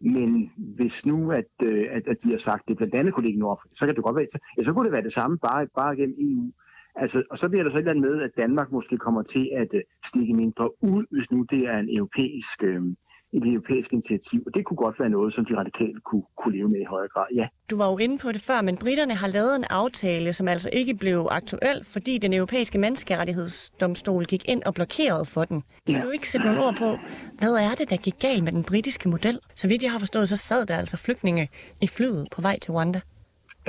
Men 0.00 0.52
hvis 0.56 1.06
nu, 1.06 1.32
at, 1.32 1.44
øh, 1.62 1.86
at, 1.90 2.08
at 2.08 2.16
de 2.22 2.30
har 2.30 2.38
sagt 2.38 2.68
det 2.68 2.76
blandt 2.76 2.94
andet 2.94 3.14
kunne 3.14 3.24
ligge 3.26 3.36
i 3.36 3.40
Nordafrika, 3.40 3.74
så 3.74 3.86
kan 3.86 3.94
det 3.94 4.04
godt 4.04 4.16
være, 4.16 4.26
ja, 4.58 4.64
så 4.64 4.72
kunne 4.72 4.84
det 4.84 4.92
være 4.92 5.02
det 5.02 5.12
samme, 5.12 5.38
bare, 5.38 5.66
bare 5.66 5.96
gennem 5.96 6.16
EU. 6.18 6.52
Altså, 6.96 7.22
og 7.30 7.38
så 7.38 7.48
bliver 7.48 7.62
der 7.62 7.70
så 7.70 7.76
et 7.76 7.80
eller 7.80 7.90
andet 7.90 8.10
med, 8.10 8.22
at 8.22 8.30
Danmark 8.36 8.72
måske 8.72 8.96
kommer 8.98 9.22
til 9.22 9.50
at 9.56 9.68
uh, 9.74 9.80
stikke 10.04 10.34
mindre 10.34 10.82
ud, 10.82 11.04
hvis 11.10 11.30
nu 11.30 11.42
det 11.42 11.62
er 11.72 11.78
en 11.78 11.96
europæisk, 11.98 12.62
uh, 12.62 12.86
et 13.32 13.52
europæisk 13.52 13.92
initiativ. 13.92 14.42
Og 14.46 14.54
det 14.54 14.64
kunne 14.64 14.76
godt 14.76 15.00
være 15.00 15.08
noget, 15.08 15.34
som 15.34 15.44
de 15.44 15.56
radikale 15.56 16.00
kunne, 16.00 16.22
kunne 16.38 16.56
leve 16.56 16.68
med 16.68 16.80
i 16.80 16.84
højere 16.84 17.08
grad, 17.08 17.26
ja. 17.34 17.48
Du 17.70 17.76
var 17.76 17.90
jo 17.90 17.98
inde 17.98 18.18
på 18.18 18.28
det 18.32 18.40
før, 18.40 18.62
men 18.62 18.76
britterne 18.76 19.14
har 19.14 19.28
lavet 19.28 19.56
en 19.56 19.64
aftale, 19.70 20.32
som 20.32 20.48
altså 20.48 20.70
ikke 20.72 20.94
blev 20.94 21.28
aktuel, 21.30 21.78
fordi 21.84 22.18
den 22.18 22.32
europæiske 22.32 22.78
menneskerettighedsdomstol 22.78 24.24
gik 24.24 24.48
ind 24.48 24.62
og 24.62 24.74
blokerede 24.74 25.26
for 25.34 25.44
den. 25.44 25.62
Kan 25.86 25.94
ja. 25.94 26.00
du 26.00 26.10
ikke 26.10 26.28
sætte 26.28 26.46
nogle 26.46 26.64
ord 26.64 26.76
på, 26.84 26.90
hvad 27.38 27.54
er 27.68 27.74
det, 27.78 27.90
der 27.90 27.96
gik 27.96 28.18
galt 28.20 28.44
med 28.44 28.52
den 28.52 28.64
britiske 28.64 29.08
model? 29.08 29.38
Så 29.54 29.68
vidt 29.68 29.82
jeg 29.82 29.92
har 29.92 29.98
forstået, 29.98 30.28
så 30.28 30.36
sad 30.36 30.66
der 30.66 30.76
altså 30.76 30.96
flygtninge 30.96 31.48
i 31.82 31.86
flyet 31.86 32.28
på 32.34 32.42
vej 32.42 32.56
til 32.62 32.72
Rwanda. 32.72 33.00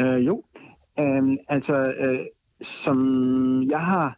Uh, 0.01 0.25
jo, 0.25 0.43
um, 0.97 1.37
altså 1.49 1.75
uh, 2.05 2.25
som 2.61 3.63
jeg 3.63 3.85
har 3.85 4.17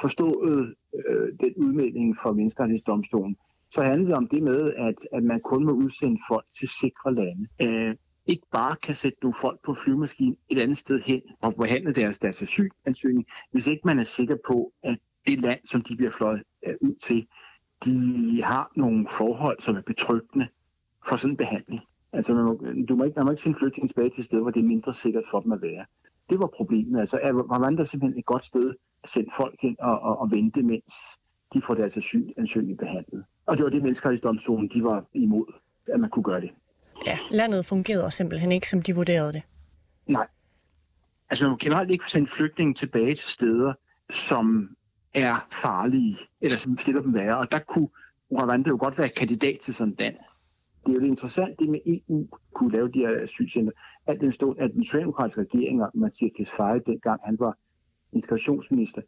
forstået 0.00 0.74
øh, 0.94 1.28
den 1.40 1.54
udmelding 1.56 2.16
fra 2.22 2.32
menneskerettighedsdomstolen, 2.32 3.36
så 3.70 3.82
handler 3.82 4.06
det 4.06 4.16
om 4.16 4.28
det 4.28 4.42
med, 4.42 4.72
at, 4.76 4.94
at 5.12 5.22
man 5.22 5.40
kun 5.40 5.64
må 5.64 5.72
udsende 5.72 6.20
folk 6.28 6.46
til 6.58 6.68
sikre 6.68 7.14
lande. 7.14 7.46
Øh, 7.62 7.96
ikke 8.26 8.46
bare 8.52 8.76
kan 8.76 8.94
sætte 8.94 9.18
nogle 9.22 9.34
folk 9.40 9.60
på 9.64 9.74
flyvemaskinen 9.74 10.36
et 10.48 10.58
andet 10.58 10.78
sted 10.78 11.00
hen 11.00 11.22
og 11.40 11.54
behandle 11.54 11.92
deres, 11.92 12.18
deres 12.18 12.42
asylansøgning, 12.42 13.26
hvis 13.52 13.66
ikke 13.66 13.82
man 13.84 13.98
er 13.98 14.04
sikker 14.04 14.36
på, 14.46 14.72
at 14.82 14.98
det 15.26 15.40
land, 15.40 15.60
som 15.64 15.82
de 15.82 15.96
bliver 15.96 16.10
fløjet 16.10 16.42
øh, 16.66 16.74
ud 16.80 16.94
til, 16.94 17.26
de 17.84 18.42
har 18.42 18.72
nogle 18.76 19.06
forhold, 19.18 19.60
som 19.60 19.76
er 19.76 19.82
betryggende 19.82 20.48
for 21.08 21.16
sådan 21.16 21.32
en 21.32 21.36
behandling. 21.36 21.80
Altså, 22.12 22.34
man 22.34 22.44
må, 22.44 22.64
du 22.88 22.96
må 22.96 23.04
ikke, 23.04 23.16
man 23.16 23.24
må 23.24 23.30
ikke 23.30 23.42
sende 23.42 23.58
flygtninge 23.58 23.88
tilbage 23.88 24.10
til 24.10 24.20
et 24.20 24.26
sted, 24.26 24.40
hvor 24.40 24.50
det 24.50 24.60
er 24.60 24.64
mindre 24.64 24.94
sikkert 24.94 25.24
for 25.30 25.40
dem 25.40 25.52
at 25.52 25.62
være. 25.62 25.84
Det 26.30 26.38
var 26.40 26.50
problemet. 26.56 27.00
Altså, 27.00 27.18
er 27.22 27.32
Rwanda 27.32 27.84
simpelthen 27.84 28.18
et 28.18 28.26
godt 28.26 28.44
sted 28.44 28.74
at 29.04 29.10
sende 29.10 29.30
folk 29.36 29.54
hen 29.62 29.76
og, 29.80 30.00
og, 30.00 30.18
og 30.18 30.30
vente, 30.30 30.62
mens 30.62 30.94
de 31.54 31.62
får 31.62 31.74
deres 31.74 31.96
asylansøgning 31.96 32.78
behandlet. 32.78 33.24
Og 33.46 33.56
det 33.56 33.64
var 33.64 33.70
det, 33.70 33.82
menneskerettighedsdomstolen 33.82 34.70
de 34.74 34.84
var 34.84 35.04
imod, 35.14 35.52
at 35.92 36.00
man 36.00 36.10
kunne 36.10 36.22
gøre 36.22 36.40
det. 36.40 36.50
Ja, 37.06 37.18
landet 37.30 37.66
fungerede 37.66 38.10
simpelthen 38.10 38.52
ikke, 38.52 38.68
som 38.68 38.82
de 38.82 38.94
vurderede 38.94 39.32
det. 39.32 39.42
Nej. 40.06 40.26
Altså, 41.30 41.44
man 41.44 41.50
må 41.50 41.56
generelt 41.56 41.90
ikke 41.90 42.10
sende 42.10 42.26
flygtninge 42.26 42.74
tilbage 42.74 43.14
til 43.14 43.30
steder, 43.30 43.72
som 44.10 44.76
er 45.14 45.46
farlige, 45.62 46.18
eller 46.40 46.56
som 46.56 46.78
stiller 46.78 47.02
dem 47.02 47.14
værre. 47.14 47.38
Og 47.38 47.52
der 47.52 47.58
kunne 47.58 47.88
Rwanda 48.32 48.70
jo 48.70 48.76
godt 48.80 48.98
være 48.98 49.08
kandidat 49.08 49.58
til 49.58 49.74
sådan 49.74 49.94
land. 49.98 50.16
Det 50.86 50.96
er 50.96 51.00
jo 51.00 51.06
interessant, 51.06 51.58
det 51.58 51.68
med 51.68 51.80
EU 51.86 52.26
kunne 52.54 52.72
lave 52.72 52.88
de 52.88 52.98
her 52.98 53.22
asylcenter. 53.22 53.72
Alt 54.06 54.20
den 54.20 54.32
stod, 54.32 54.54
at 54.58 54.72
den 54.72 54.84
socialdemokratiske 54.84 55.40
regering, 55.40 55.82
man 55.94 56.12
siger 56.12 56.30
til 56.30 56.44
Tesfaye, 56.44 56.80
dengang 56.86 57.20
han 57.24 57.36
var 57.40 57.56
integrationsminister, 58.12 59.02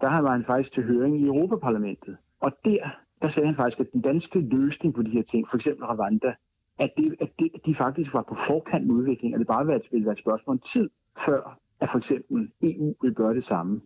der 0.00 0.20
var 0.20 0.32
han 0.32 0.44
faktisk 0.44 0.72
til 0.72 0.82
høring 0.82 1.20
i 1.20 1.26
Europaparlamentet. 1.26 2.16
Og 2.40 2.52
der, 2.64 2.78
der 3.22 3.28
sagde 3.28 3.46
han 3.46 3.56
faktisk, 3.56 3.80
at 3.80 3.92
den 3.92 4.00
danske 4.00 4.40
løsning 4.40 4.94
på 4.94 5.02
de 5.02 5.10
her 5.10 5.22
ting, 5.22 5.48
for 5.48 5.56
eksempel 5.56 5.84
Rwanda, 5.84 6.34
at, 6.78 6.90
det, 6.96 7.16
at, 7.20 7.30
det, 7.38 7.50
de 7.66 7.74
faktisk 7.74 8.14
var 8.14 8.22
på 8.22 8.34
forkant 8.34 8.86
med 8.86 8.94
udviklingen, 8.94 9.38
det 9.38 9.46
bare 9.46 9.66
ville 9.66 10.06
være 10.06 10.12
et 10.12 10.18
spørgsmål 10.18 10.54
om 10.54 10.58
tid, 10.58 10.90
før 11.26 11.58
at 11.80 11.90
for 11.90 11.98
eksempel 11.98 12.50
EU 12.62 12.94
ville 13.02 13.14
gøre 13.14 13.34
det 13.34 13.44
samme. 13.44 13.80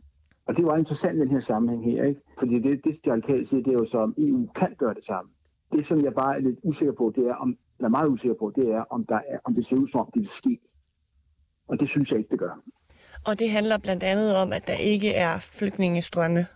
Og 0.46 0.56
det 0.56 0.64
var 0.64 0.76
interessant 0.76 1.20
den 1.20 1.28
her 1.28 1.40
sammenhæng 1.40 1.84
her, 1.84 2.04
ikke? 2.04 2.20
Fordi 2.38 2.58
det, 2.58 2.84
det 2.84 3.04
de 3.04 3.12
radikale 3.12 3.46
siger, 3.46 3.62
det 3.62 3.70
er 3.70 3.78
jo 3.78 3.86
så, 3.86 3.98
om 3.98 4.14
EU 4.18 4.46
kan 4.46 4.74
gøre 4.78 4.94
det 4.94 5.04
samme. 5.04 5.30
Det, 5.72 5.86
som 5.86 6.04
jeg 6.04 6.14
bare 6.14 6.36
er 6.36 6.40
lidt 6.40 6.58
usikker 6.62 6.94
på, 6.94 7.12
det 7.16 7.26
er, 7.26 7.34
om, 7.34 7.58
eller 7.78 7.88
meget 7.88 8.08
usikker 8.08 8.36
på, 8.38 8.52
det 8.56 8.68
er, 8.70 8.80
om, 8.80 9.06
der 9.06 9.16
er, 9.16 9.38
om 9.44 9.54
det 9.54 9.66
ser 9.66 9.76
ud 9.76 9.88
som 9.88 10.00
om, 10.00 10.10
det 10.14 10.20
vil 10.20 10.28
ske. 10.28 10.60
Og 11.68 11.80
det 11.80 11.88
synes 11.88 12.10
jeg 12.10 12.18
ikke, 12.18 12.30
det 12.30 12.38
gør. 12.38 12.60
Og 13.26 13.38
det 13.38 13.50
handler 13.50 13.78
blandt 13.78 14.02
andet 14.02 14.36
om, 14.36 14.52
at 14.52 14.66
der 14.66 14.76
ikke 14.76 15.14
er 15.14 15.38
flygtningestrømme. 15.58 16.46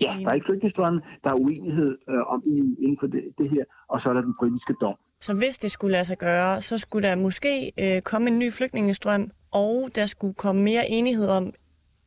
Ja, 0.00 0.16
der 0.20 0.28
er 0.28 0.34
ikke 0.34 0.46
flygtningestrømme. 0.46 1.02
Der 1.24 1.30
er 1.30 1.34
uenighed 1.34 1.98
øh, 2.08 2.26
om 2.26 2.42
EU 2.46 2.74
inden 2.78 2.96
for 3.00 3.06
det, 3.06 3.22
det 3.38 3.50
her, 3.50 3.64
og 3.88 4.00
så 4.00 4.08
er 4.08 4.12
der 4.12 4.20
den 4.20 4.34
britiske 4.38 4.74
dom. 4.80 4.94
Så 5.20 5.34
hvis 5.34 5.58
det 5.58 5.70
skulle 5.70 5.92
lade 5.92 6.04
sig 6.04 6.18
gøre, 6.18 6.60
så 6.60 6.78
skulle 6.78 7.08
der 7.08 7.14
måske 7.14 7.72
øh, 7.78 8.02
komme 8.02 8.30
en 8.30 8.38
ny 8.38 8.52
flygtningestrøm, 8.52 9.30
og 9.52 9.88
der 9.94 10.06
skulle 10.06 10.34
komme 10.34 10.62
mere 10.62 10.88
enighed 10.88 11.28
om, 11.28 11.52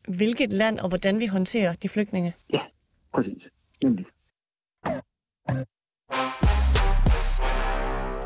hvilket 0.07 0.53
land 0.53 0.79
og 0.79 0.89
hvordan 0.89 1.19
vi 1.19 1.25
håndterer 1.25 1.75
de 1.75 1.89
flygtninge. 1.89 2.33
Ja, 2.53 2.61
præcis. 3.13 3.49
Nemlig. 3.83 4.05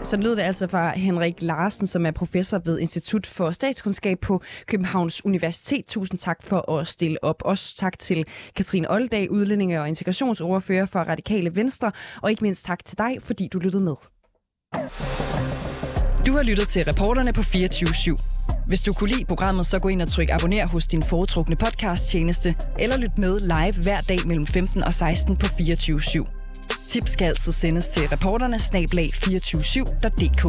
Så 0.03 0.17
lød 0.17 0.35
det 0.35 0.41
altså 0.41 0.67
fra 0.67 0.97
Henrik 0.97 1.41
Larsen, 1.41 1.87
som 1.87 2.05
er 2.05 2.11
professor 2.11 2.61
ved 2.65 2.79
Institut 2.79 3.27
for 3.27 3.51
Statskundskab 3.51 4.19
på 4.19 4.41
Københavns 4.67 5.25
Universitet. 5.25 5.85
Tusind 5.85 6.19
tak 6.19 6.43
for 6.43 6.71
at 6.71 6.87
stille 6.87 7.23
op. 7.23 7.41
Også 7.45 7.75
tak 7.77 7.99
til 7.99 8.25
Katrine 8.55 8.91
Oldag, 8.91 9.31
udlændinge- 9.31 9.81
og 9.81 9.87
integrationsordfører 9.87 10.85
for 10.85 10.99
Radikale 10.99 11.55
Venstre. 11.55 11.91
Og 12.21 12.29
ikke 12.29 12.43
mindst 12.43 12.65
tak 12.65 12.85
til 12.85 12.97
dig, 12.97 13.17
fordi 13.21 13.47
du 13.53 13.59
lyttede 13.59 13.83
med. 13.83 13.95
Du 16.27 16.31
har 16.35 16.43
lyttet 16.43 16.67
til 16.67 16.85
reporterne 16.85 17.33
på 17.33 17.41
24 17.41 17.89
/7. 17.89 18.67
Hvis 18.67 18.81
du 18.81 18.93
kunne 18.93 19.09
lide 19.09 19.25
programmet, 19.25 19.65
så 19.65 19.79
gå 19.79 19.87
ind 19.87 20.01
og 20.01 20.07
tryk 20.07 20.29
abonner 20.29 20.67
hos 20.67 20.87
din 20.87 21.03
foretrukne 21.03 21.55
podcast-tjeneste, 21.55 22.55
eller 22.79 22.97
lyt 22.97 23.17
med 23.17 23.39
live 23.39 23.83
hver 23.83 24.01
dag 24.09 24.27
mellem 24.27 24.47
15 24.47 24.83
og 24.83 24.93
16 24.93 25.37
på 25.37 25.45
24 25.45 25.99
/7. 25.99 26.40
Tips 26.89 27.11
skal 27.11 27.25
altid 27.25 27.51
sendes 27.51 27.87
til 27.87 28.07
reporterne 28.07 28.55
snablag247.dk. 28.55 30.43